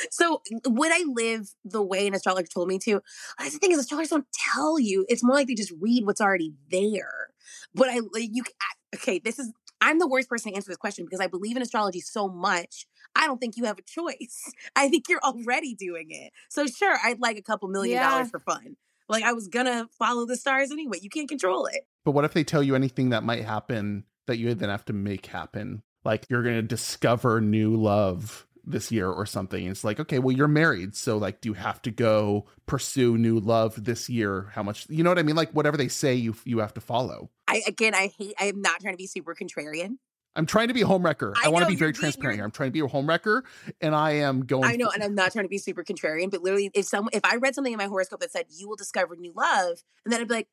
[0.09, 3.01] so would I live the way an astrologer told me to?
[3.37, 5.05] That's the thing is astrologers don't tell you.
[5.09, 7.29] It's more like they just read what's already there.
[7.75, 10.77] But I like you I- okay, this is I'm the worst person to answer this
[10.77, 12.85] question because I believe in astrology so much.
[13.15, 14.51] I don't think you have a choice.
[14.75, 16.31] I think you're already doing it.
[16.49, 18.09] So sure, I'd like a couple million Yeah.
[18.09, 18.77] dollars for fun.
[19.09, 20.99] Like I was gonna follow the stars anyway.
[21.01, 21.81] You can't control it.
[22.05, 24.93] But what if they tell you anything that might happen that you then have to
[24.93, 25.83] make happen?
[26.03, 29.65] Like you're going to discover new love this year or something.
[29.65, 30.95] It's like, okay, well, you're married.
[30.95, 34.51] So, like, do you have to go pursue new love this year?
[34.53, 35.35] How much, you know what I mean?
[35.35, 37.29] Like, whatever they say, you you have to follow.
[37.47, 39.97] I again I hate I am not trying to be super contrarian.
[40.35, 41.33] I'm trying to be a homewrecker.
[41.35, 42.45] I, I want to be very transparent here.
[42.45, 43.41] I'm trying to be a homewrecker,
[43.81, 44.63] and I am going.
[44.63, 47.25] I know, and I'm not trying to be super contrarian, but literally, if some if
[47.25, 50.21] I read something in my horoscope that said you will discover new love, and then
[50.21, 50.47] I'd be like,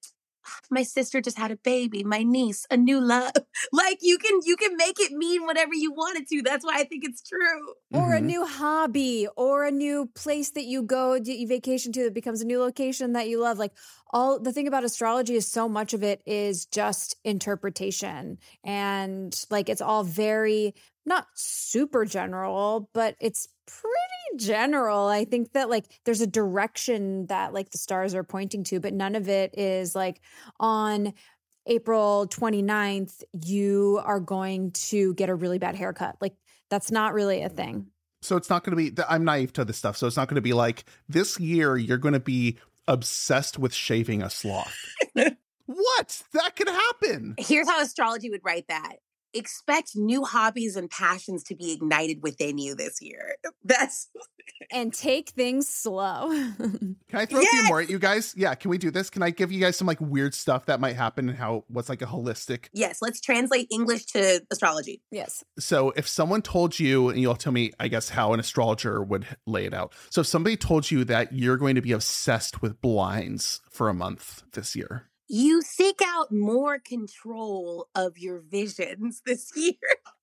[0.71, 3.33] my sister just had a baby, my niece, a new love.
[3.73, 6.43] Like you can you can make it mean whatever you want it to.
[6.43, 7.75] That's why I think it's true.
[7.93, 8.27] Or a Mhm.
[8.27, 12.41] new hobby, or a new place that you go, that you vacation to that becomes
[12.41, 13.59] a new location that you love.
[13.59, 13.73] Like
[14.11, 18.39] all the thing about astrology is so much of it is just interpretation.
[18.65, 20.75] And like it's all very,
[21.09, 25.07] not super general, but it's pretty general.
[25.07, 28.95] I think that like there's a direction that like the stars are pointing to, but
[28.95, 30.21] none of it is like
[30.61, 31.15] on
[31.67, 36.17] April 29th, you are going to get a really bad haircut.
[36.21, 36.35] Like
[36.71, 37.87] that's not really a thing.
[38.21, 39.03] So it's not going to be.
[39.09, 41.77] I'm naive to this stuff, so it's not going to be like this year.
[41.77, 44.75] You're going to be obsessed with shaving a sloth.
[45.67, 46.23] what?
[46.33, 47.37] That could happen.
[47.39, 48.97] Here's how astrology would write that.
[49.35, 53.37] Expect new hobbies and passions to be ignited within you this year.
[53.64, 54.09] That's
[54.70, 56.29] And take things slow.
[56.59, 58.35] Can I throw a few more at you guys?
[58.37, 59.11] Yeah, can we do this?
[59.11, 61.89] Can I give you guys some like weird stuff that might happen and how what's
[61.89, 62.66] like a holistic?
[62.72, 65.03] yes, let's translate English to astrology.
[65.11, 65.45] yes.
[65.59, 69.26] So if someone told you, and you'll tell me, I guess, how an astrologer would
[69.47, 69.95] lay it out.
[70.11, 73.95] So if somebody told you that you're going to be obsessed with blinds for a
[73.95, 79.74] month this year, You seek out more control of your visions this year.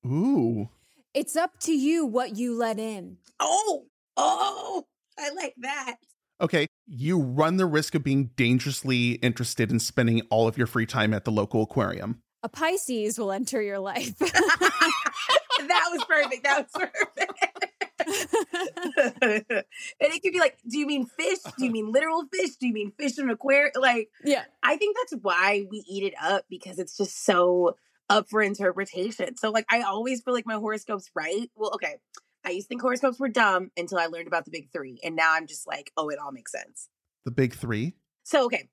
[0.06, 0.70] ooh,
[1.14, 3.18] It's up to you what you let in.
[3.39, 3.86] Oh,
[4.18, 4.86] oh,
[5.20, 5.97] I like that.
[6.41, 10.86] okay, you run the risk of being dangerously interested in spending all of your free
[10.86, 12.22] time at the local aquarium.
[12.43, 14.18] A Pisces will enter your life.
[14.20, 16.43] that was perfect.
[16.43, 17.66] That was perfect.
[18.00, 19.66] and
[20.00, 21.39] it could be like, do you mean fish?
[21.58, 22.56] Do you mean literal fish?
[22.60, 23.72] Do you mean fish in an aquarium?
[23.76, 24.43] Like, yeah.
[24.62, 27.76] I think that's why we eat it up because it's just so
[28.10, 29.38] up for interpretation.
[29.38, 31.50] So, like, I always feel like my horoscope's right.
[31.56, 31.98] Well, okay.
[32.46, 35.00] I used to think horoscopes were dumb until I learned about the big three.
[35.04, 36.89] And now I'm just like, oh, it all makes sense.
[37.24, 37.96] The big three.
[38.24, 38.70] So, okay,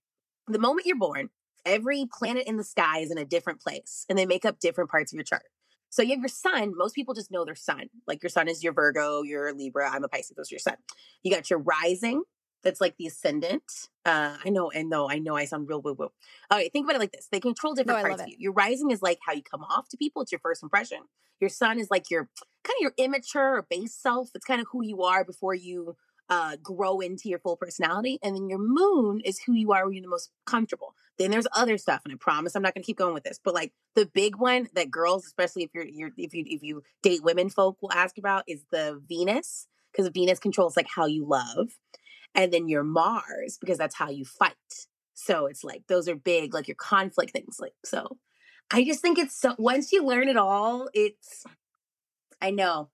[0.46, 1.30] the moment you're born,
[1.64, 4.90] every planet in the sky is in a different place and they make up different
[4.90, 5.44] parts of your chart.
[5.92, 6.72] So, you have your sun.
[6.74, 7.90] Most people just know their sun.
[8.06, 9.90] Like, your sun is your Virgo, your Libra.
[9.90, 10.34] I'm a Pisces.
[10.34, 10.76] Those are your sun.
[11.22, 12.22] You got your rising.
[12.62, 13.88] That's like the ascendant.
[14.06, 16.12] Uh, I know, and no, I know I sound real woo woo.
[16.50, 18.36] All right, think about it like this: they control different I parts of you.
[18.38, 20.98] Your rising is like how you come off to people; it's your first impression.
[21.40, 22.30] Your sun is like your
[22.62, 24.30] kind of your immature or base self.
[24.34, 25.96] It's kind of who you are before you
[26.32, 28.18] uh, grow into your full personality.
[28.22, 30.94] And then your moon is who you are when you're the most comfortable.
[31.18, 33.38] Then there's other stuff, and I promise I'm not going to keep going with this,
[33.44, 36.82] but like the big one that girls, especially if you're, you're if you if you
[37.02, 41.26] date women, folk will ask about is the Venus because Venus controls like how you
[41.26, 41.68] love,
[42.34, 44.54] and then your Mars because that's how you fight.
[45.12, 47.58] So it's like those are big, like your conflict things.
[47.60, 48.16] Like so,
[48.70, 49.54] I just think it's so.
[49.58, 51.44] Once you learn it all, it's.
[52.40, 52.88] I know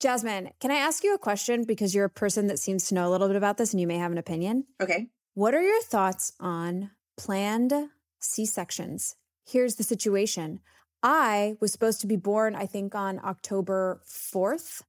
[0.00, 1.64] Jasmine, can I ask you a question?
[1.64, 3.86] Because you're a person that seems to know a little bit about this and you
[3.86, 4.64] may have an opinion.
[4.80, 5.06] Okay.
[5.34, 7.72] What are your thoughts on planned
[8.18, 9.16] C sections?
[9.46, 10.60] Here's the situation
[11.02, 14.82] I was supposed to be born, I think, on October 4th,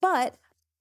[0.00, 0.36] but,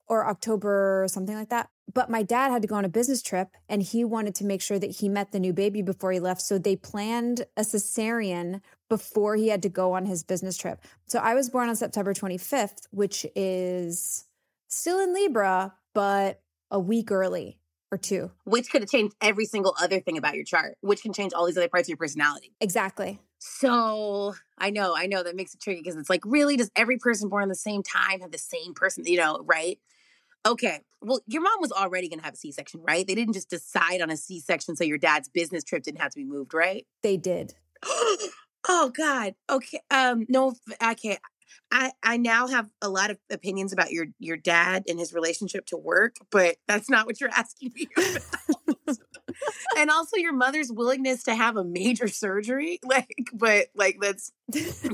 [0.07, 1.69] or October something like that.
[1.91, 4.61] But my dad had to go on a business trip and he wanted to make
[4.61, 6.41] sure that he met the new baby before he left.
[6.41, 8.61] So they planned a cesarean
[8.93, 10.79] before he had to go on his business trip.
[11.07, 14.25] So I was born on September 25th, which is
[14.67, 17.57] still in Libra, but a week early
[17.91, 18.29] or two.
[18.43, 21.47] Which could have changed every single other thing about your chart, which can change all
[21.47, 22.53] these other parts of your personality.
[22.61, 23.19] Exactly.
[23.39, 26.99] So I know, I know that makes it tricky because it's like, really, does every
[26.99, 29.79] person born at the same time have the same person, you know, right?
[30.45, 30.81] Okay.
[31.01, 33.07] Well, your mom was already going to have a C section, right?
[33.07, 36.11] They didn't just decide on a C section so your dad's business trip didn't have
[36.11, 36.85] to be moved, right?
[37.01, 37.55] They did.
[38.67, 39.35] oh God.
[39.49, 39.79] Okay.
[39.91, 40.25] Um.
[40.29, 41.19] No, I can't.
[41.71, 45.65] I I now have a lot of opinions about your your dad and his relationship
[45.67, 47.87] to work, but that's not what you're asking me.
[47.95, 48.97] about.
[49.77, 54.31] and also your mother's willingness to have a major surgery, like, but like that's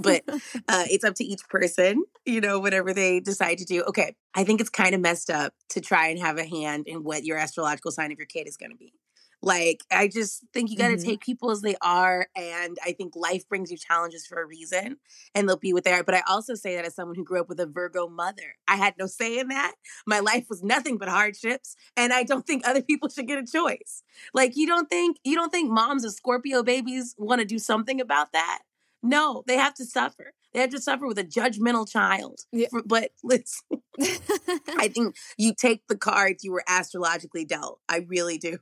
[0.01, 3.84] But- uh, it's up to each person, you know, whatever they decide to do.
[3.84, 7.03] Okay, I think it's kind of messed up to try and have a hand in
[7.03, 8.93] what your astrological sign of your kid is going to be.
[9.42, 11.04] Like, I just think you got to Mhm.
[11.06, 12.28] take people as they are.
[12.36, 14.98] And I think life brings you challenges for a reason
[15.34, 16.04] and they'll be what they are.
[16.04, 18.76] But I also say that as someone who grew up with a Virgo mother, I
[18.76, 19.76] had no say in that.
[20.06, 21.76] My life was nothing but hardships.
[21.96, 24.04] And I don't think other people should get a choice.
[24.34, 28.02] Like, you don't think, you don't think moms of Scorpio babies want to do something
[28.02, 28.60] about that?
[29.02, 30.34] No, they have to suffer.
[30.54, 32.42] They have to suffer with a judgmental child.
[32.52, 32.68] Yeah.
[32.70, 33.82] For- But listen,
[34.78, 37.80] I think you take the cards you were astrologically dealt.
[37.88, 38.58] I really do.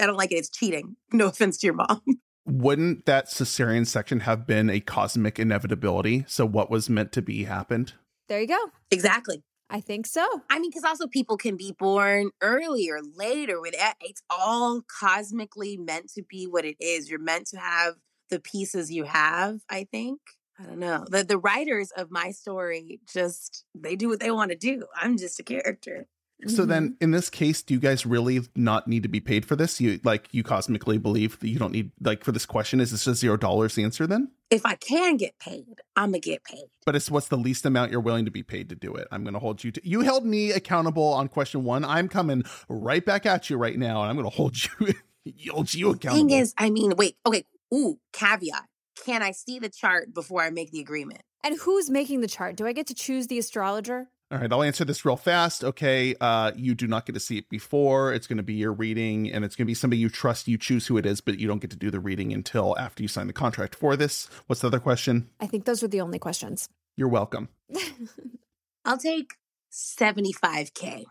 [0.00, 0.36] I don't like it.
[0.36, 0.96] It's cheating.
[1.12, 2.02] No offense to your mom.
[2.46, 6.24] Wouldn't that cesarean section have been a cosmic inevitability?
[6.28, 7.94] So what was meant to be happened?
[8.28, 8.70] there you go.
[8.90, 9.42] exactly.
[9.68, 10.24] I think so.
[10.48, 13.60] I mean, because also people can be born early or late or.
[13.66, 17.10] It's all cosmically meant to be what it is.
[17.10, 17.94] You're meant to have
[18.30, 20.20] the pieces you have, I think.
[20.58, 21.04] I don't know.
[21.08, 24.86] The the writers of my story just they do what they want to do.
[24.94, 26.06] I'm just a character.
[26.46, 27.04] So then mm-hmm.
[27.04, 29.80] in this case, do you guys really not need to be paid for this?
[29.80, 33.06] You like you cosmically believe that you don't need like for this question, is this
[33.06, 34.30] a zero dollars the answer then?
[34.50, 36.66] If I can get paid, I'm gonna get paid.
[36.84, 39.08] But it's what's the least amount you're willing to be paid to do it.
[39.10, 41.84] I'm gonna hold you to you held me accountable on question one.
[41.84, 44.56] I'm coming right back at you right now, and I'm gonna hold
[45.24, 46.28] you hold you accountable.
[46.28, 47.44] Thing is, I mean, wait, okay.
[47.72, 48.66] Ooh, caveat.
[49.04, 51.22] Can I see the chart before I make the agreement?
[51.42, 52.56] And who's making the chart?
[52.56, 54.08] Do I get to choose the astrologer?
[54.28, 55.62] All right, I'll answer this real fast.
[55.62, 58.12] Okay, uh, you do not get to see it before.
[58.12, 60.48] It's going to be your reading, and it's going to be somebody you trust.
[60.48, 63.04] You choose who it is, but you don't get to do the reading until after
[63.04, 64.28] you sign the contract for this.
[64.48, 65.30] What's the other question?
[65.38, 66.68] I think those were the only questions.
[66.96, 67.50] You're welcome.
[68.84, 69.34] I'll take
[69.72, 71.04] 75K.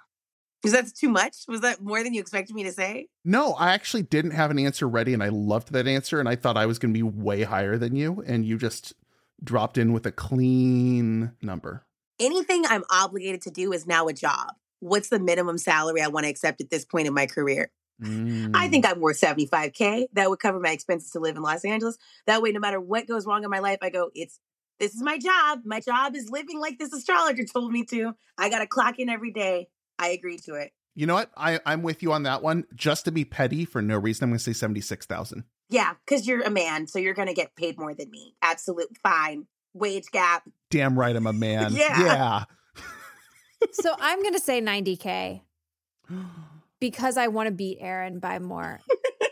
[0.65, 1.45] Is that too much?
[1.47, 3.07] Was that more than you expected me to say?
[3.23, 6.35] No, I actually didn't have an answer ready, and I loved that answer, and I
[6.35, 8.93] thought I was going to be way higher than you, and you just
[9.41, 11.84] dropped in with a clean number.
[12.19, 14.53] Anything I'm obligated to do is now a job.
[14.79, 17.71] What's the minimum salary I want to accept at this point in my career?
[18.01, 18.69] I Mm.
[18.69, 20.07] think I'm worth 75K.
[20.13, 21.97] That would cover my expenses to live in Los Angeles.
[22.27, 24.39] That way, no matter what goes wrong in my life, I go, it's
[24.79, 25.61] this is my job.
[25.63, 28.13] My job is living like this astrologer told me to.
[28.37, 29.69] I got to clock in every day.
[29.97, 30.71] I agree to it.
[30.95, 31.31] You know what?
[31.37, 32.65] I, I'm with you on that one.
[32.75, 35.45] Just to be petty for no reason, I'm going to say seventy-six thousand.
[35.69, 38.35] Yeah, because you're a man, so you're going to get paid more than me.
[38.41, 39.47] Absolute fine.
[39.75, 40.43] Wage gap.
[40.71, 41.73] Damn right, I'm a man.
[41.75, 41.99] Yeah.
[42.01, 42.43] yeah.
[43.71, 45.41] so I'm going to say 90K
[46.79, 48.79] because I want to beat Aron by more.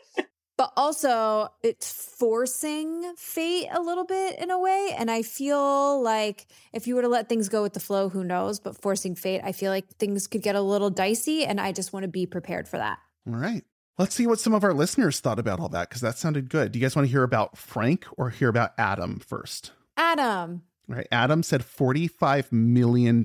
[0.58, 4.94] but also, it's forcing fate a little bit in a way.
[4.98, 8.24] And I feel like if you were to let things go with the flow, who
[8.24, 8.60] knows?
[8.60, 11.46] But forcing fate, I feel like things could get a little dicey.
[11.46, 13.00] And I just want to be prepared for that.
[13.28, 13.64] All right.
[13.98, 16.72] Let's see what some of our listeners thought about all that because that sounded good.
[16.72, 19.72] Do you guys want to hear about Frank or hear about Adam first?
[19.98, 21.08] Adam, All right.
[21.12, 23.24] Adam said $45 million.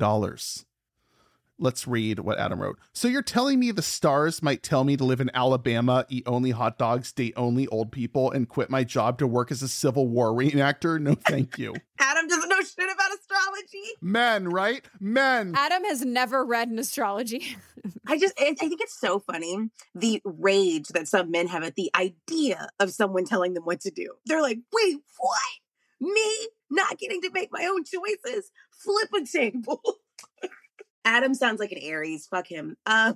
[1.61, 2.79] Let's read what Adam wrote.
[2.93, 6.53] So you're telling me the stars might tell me to live in Alabama, eat only
[6.53, 10.07] hot dogs, date only old people, and quit my job to work as a Civil
[10.07, 11.01] War reenactor?
[11.01, 11.75] No, thank you.
[11.99, 13.83] Adam doesn't know shit about astrology.
[14.01, 14.85] Men, right?
[15.01, 15.55] Men.
[15.57, 17.57] Adam has never read an astrology.
[18.07, 21.75] I just, I I think it's so funny the rage that some men have at
[21.75, 24.13] the idea of someone telling them what to do.
[24.27, 25.41] They're like, wait, what?
[26.01, 28.51] Me not getting to make my own choices?
[28.71, 29.81] Flip a table.
[31.05, 32.27] Adam sounds like an Aries.
[32.27, 32.77] Fuck him.
[32.87, 33.15] On.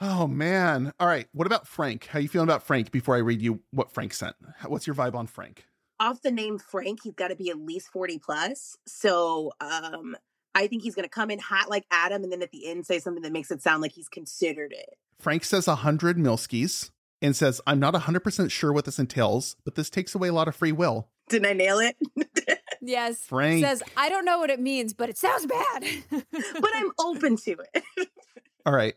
[0.00, 0.92] Oh man.
[0.98, 1.26] All right.
[1.32, 2.06] What about Frank?
[2.06, 4.34] How you feeling about Frank before I read you what Frank sent?
[4.66, 5.66] What's your vibe on Frank?
[5.98, 8.76] Off the name Frank, he's got to be at least 40 plus.
[8.86, 10.16] So um,
[10.54, 12.86] I think he's going to come in hot like Adam and then at the end
[12.86, 14.96] say something that makes it sound like he's considered it.
[15.20, 16.90] Frank says 100 Milskis
[17.20, 20.48] and says, I'm not 100% sure what this entails, but this takes away a lot
[20.48, 21.08] of free will.
[21.28, 21.96] Didn't I nail it?
[22.80, 23.20] yes.
[23.20, 23.64] Frank.
[23.64, 25.84] Says, I don't know what it means, but it sounds bad.
[26.10, 27.84] but I'm open to it.
[28.66, 28.94] All right.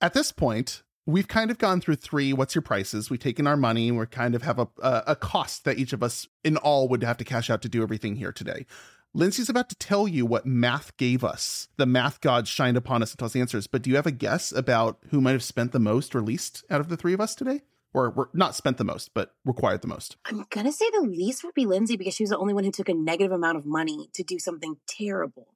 [0.00, 3.10] At this point, we've kind of gone through three what's your prices.
[3.10, 5.92] We've taken our money and we kind of have a, a, a cost that each
[5.92, 8.66] of us in all would have to cash out to do everything here today.
[9.14, 11.68] Lindsay's about to tell you what math gave us.
[11.76, 13.66] The math gods shined upon us and tell us the answers.
[13.66, 16.64] But do you have a guess about who might have spent the most or least
[16.70, 17.60] out of the three of us today?
[17.94, 20.16] Or, or not spent the most, but required the most?
[20.24, 22.64] I'm going to say the least would be Lindsay because she was the only one
[22.64, 25.48] who took a negative amount of money to do something terrible.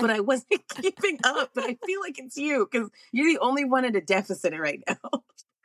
[0.00, 1.50] But I wasn't keeping up.
[1.54, 4.82] But I feel like it's you because you're the only one in a deficit right
[4.88, 5.24] now.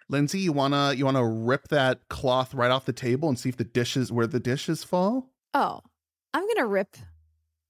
[0.09, 3.57] Lindsay, you wanna you wanna rip that cloth right off the table and see if
[3.57, 5.29] the dishes where the dishes fall?
[5.53, 5.81] oh,
[6.33, 6.95] I'm going to rip.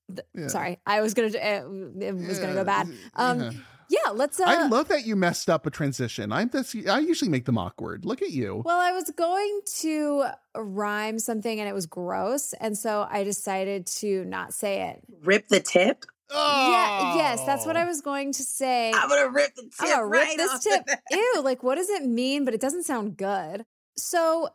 [0.09, 0.47] The, Yeah.
[0.47, 1.63] Sorry, I was going to, uh,
[1.99, 2.87] it was going to go bad.
[3.15, 3.51] Um, Yeah.
[3.91, 4.39] Yeah, let's.
[4.39, 6.31] Uh, I love that you messed up a transition.
[6.31, 6.73] I'm this.
[6.89, 8.05] I usually make them awkward.
[8.05, 8.61] Look at you.
[8.65, 10.25] Well, I was going to
[10.55, 12.53] rhyme something and it was gross.
[12.53, 15.01] And so I decided to not say it.
[15.23, 16.05] Rip the tip.
[16.29, 16.71] Oh.
[16.71, 17.87] Yeah, yes, that's what I Oh.
[17.87, 18.93] was going to say.
[18.93, 19.71] I'm going to rip the tip.
[19.81, 20.87] I'm gonna rip right this off tip.
[21.11, 22.45] Ew, like what does it mean?
[22.45, 23.65] But it doesn't sound good.
[23.97, 24.47] So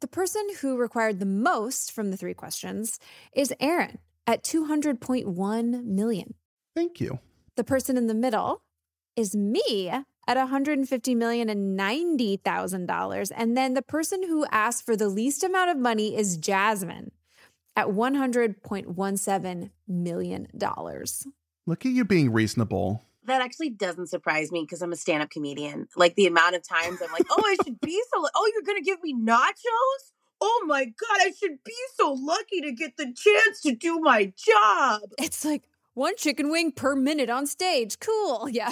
[0.00, 2.98] the person who required the most from the three questions
[3.34, 6.34] is Aron at 200.1 million.
[6.74, 7.18] Thank you.
[7.56, 8.62] The person in the middle
[9.16, 13.30] is me at 150 million and ninety thousand dollars.
[13.30, 17.10] And then the person who asked for the least amount of money is Jasmine
[17.76, 21.26] at 100.17 million dollars.
[21.66, 23.04] Look at you being reasonable.
[23.24, 25.88] That actually doesn't surprise me because I'm a stand up comedian.
[25.96, 28.82] Like the amount of times I'm like, oh, I should be so, oh, you're going
[28.82, 30.12] to give me nachos?
[30.40, 34.32] Oh my God, I should be so lucky to get the chance to do my
[34.36, 35.02] job.
[35.20, 35.62] It's like,
[35.94, 37.98] one chicken wing per minute on stage.
[37.98, 38.48] Cool.
[38.52, 38.70] Yeah.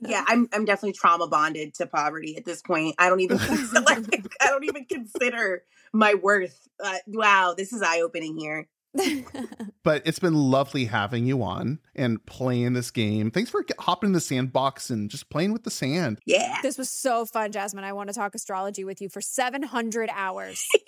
[0.00, 2.96] yeah, I'm I'm definitely trauma bonded to poverty at this point.
[2.98, 3.38] I don't even
[3.72, 6.68] like, I don't even consider my worth.
[6.82, 8.68] Uh, wow, this is eye opening here.
[9.82, 13.30] But it's been lovely having you on and playing this game.
[13.30, 16.18] Thanks for hopping in the sandbox and just playing with the sand.
[16.26, 16.58] Yeah.
[16.62, 17.84] This was so fun, Jasmine.
[17.84, 20.66] I want to talk astrology with you for 700 hours.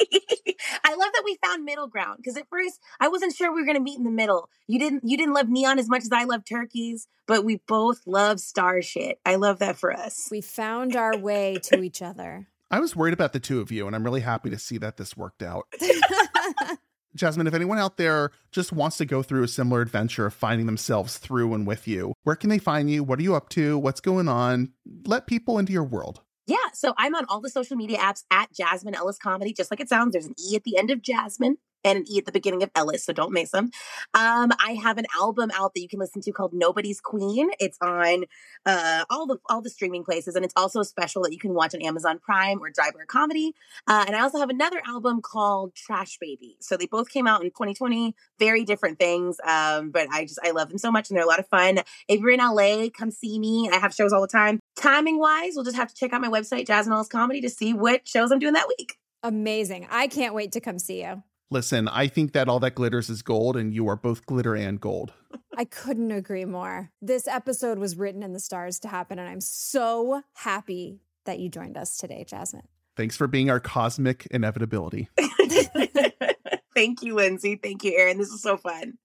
[0.84, 3.66] I love that we found middle ground because at first I wasn't sure we were
[3.66, 4.48] going to meet in the middle.
[4.66, 8.00] You didn't you didn't love neon as much as I love turkeys, but we both
[8.06, 9.18] love star shit.
[9.24, 10.28] I love that for us.
[10.30, 12.48] We found our way to each other.
[12.70, 14.96] I was worried about the two of you and I'm really happy to see that
[14.96, 15.66] this worked out.
[17.14, 20.66] Jasmine, if anyone out there just wants to go through a similar adventure of finding
[20.66, 23.04] themselves through and with you, where can they find you?
[23.04, 23.78] What are you up to?
[23.78, 24.72] What's going on?
[25.06, 26.20] Let people into your world.
[26.46, 29.80] Yeah, so I'm on all the social media apps at Jasmine Ellis Comedy, just like
[29.80, 30.12] it sounds.
[30.12, 32.70] There's an E at the end of Jasmine and an E at the beginning of
[32.74, 33.70] Ellis, so don't miss them.
[34.14, 37.50] Um, I have an album out that you can listen to called Nobody's Queen.
[37.60, 38.24] It's on
[38.66, 41.54] uh, all the all the streaming places, and it's also a special that you can
[41.54, 43.54] watch on Amazon Prime or Drybar Comedy.
[43.86, 46.56] Uh, and I also have another album called Trash Baby.
[46.60, 50.50] So they both came out in 2020, very different things, um, but I just I
[50.50, 51.80] love them so much, and they're a lot of fun.
[52.08, 53.68] If you're in LA, come see me.
[53.72, 54.60] I have shows all the time.
[54.76, 57.72] Timing wise, we'll just have to check out my website, Jasmine Ellis Comedy, to see
[57.72, 58.98] what shows I'm doing that week.
[59.22, 59.86] Amazing!
[59.90, 61.22] I can't wait to come see you.
[61.54, 64.80] Listen, I think that all that glitters is gold, and you are both glitter and
[64.80, 65.12] gold.
[65.56, 66.90] I couldn't agree more.
[67.00, 71.48] This episode was written in the stars to happen, and I'm so happy that you
[71.48, 72.66] joined us today, Jasmine.
[72.96, 75.08] Thanks for being our cosmic inevitability.
[76.74, 77.54] Thank you, Lindsay.
[77.54, 78.18] Thank you, Aron.
[78.18, 78.98] This is so fun.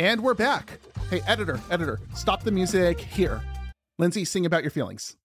[0.00, 0.80] And we're back.
[1.10, 3.40] Hey, editor, editor, stop the music here.
[3.98, 5.16] Lindsay, sing about your feelings.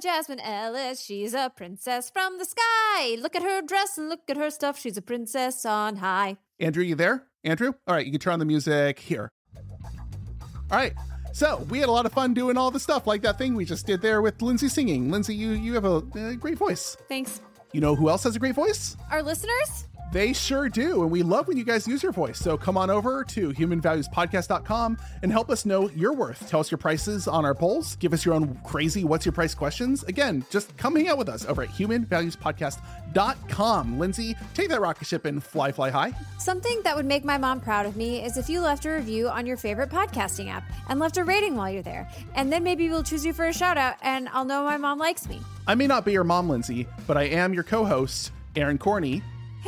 [0.00, 1.00] Jasmine Ellis.
[1.00, 3.16] She's a princess from the sky.
[3.20, 4.78] Look at her dress and look at her stuff.
[4.78, 6.36] She's a princess on high.
[6.60, 7.24] Andrew, you there?
[7.44, 7.72] Andrew?
[7.86, 9.30] All right, you can turn on the music here.
[10.70, 10.92] All right.
[11.32, 13.64] So we had a lot of fun doing all the stuff like that thing we
[13.64, 15.10] just did there with Lindsay singing.
[15.10, 16.96] Lindsay, you you have a, a great voice.
[17.08, 17.40] Thanks.
[17.72, 18.96] You know who else has a great voice?
[19.10, 19.86] Our listeners?
[20.12, 21.02] They sure do.
[21.02, 22.38] And we love when you guys use your voice.
[22.38, 26.48] So come on over to humanvaluespodcast.com and help us know your worth.
[26.48, 27.96] Tell us your prices on our polls.
[27.96, 30.04] Give us your own crazy what's your price questions.
[30.04, 33.98] Again, just come hang out with us over at humanvaluespodcast.com.
[33.98, 36.12] Lindsay, take that rocket ship and fly, fly high.
[36.38, 39.28] Something that would make my mom proud of me is if you left a review
[39.28, 42.08] on your favorite podcasting app and left a rating while you're there.
[42.34, 44.98] And then maybe we'll choose you for a shout out and I'll know my mom
[44.98, 45.40] likes me.
[45.66, 49.22] I may not be your mom, Lindsay, but I am your co host, Aron Corney.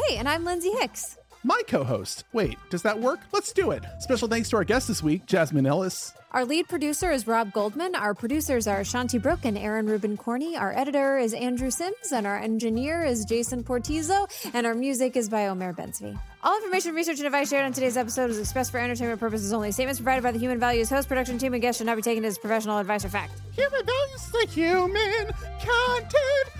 [0.06, 1.18] Hey, and I'm Lindsay Hicks.
[1.42, 2.22] My co host.
[2.32, 3.18] Wait, does that work?
[3.32, 3.84] Let's do it.
[3.98, 6.14] Special thanks to our guest this week, Jasmine Ellis.
[6.30, 7.96] Our lead producer is Rob Goldman.
[7.96, 10.56] Our producers are Shanti Brooke and Aron Rubin Corney.
[10.56, 15.28] Our editor is Andrew Sims, and our engineer is Jason Portizo, and our music is
[15.28, 16.16] by Omer Bensby.
[16.44, 19.72] All information, research, and advice shared on today's episode is expressed for entertainment purposes only.
[19.72, 22.24] Statements provided by the Human Values host, production team, and guests should not be taken
[22.24, 23.32] as professional advice or fact.
[23.52, 26.57] Human Values, the human content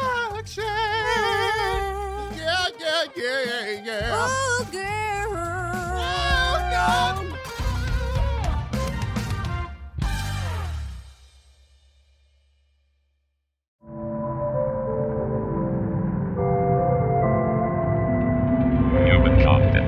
[0.00, 0.64] production.
[2.38, 4.10] Yeah, yeah, yeah, yeah.
[4.12, 5.32] Oh, girl.
[5.36, 7.16] Oh, God.
[19.06, 19.83] Human content.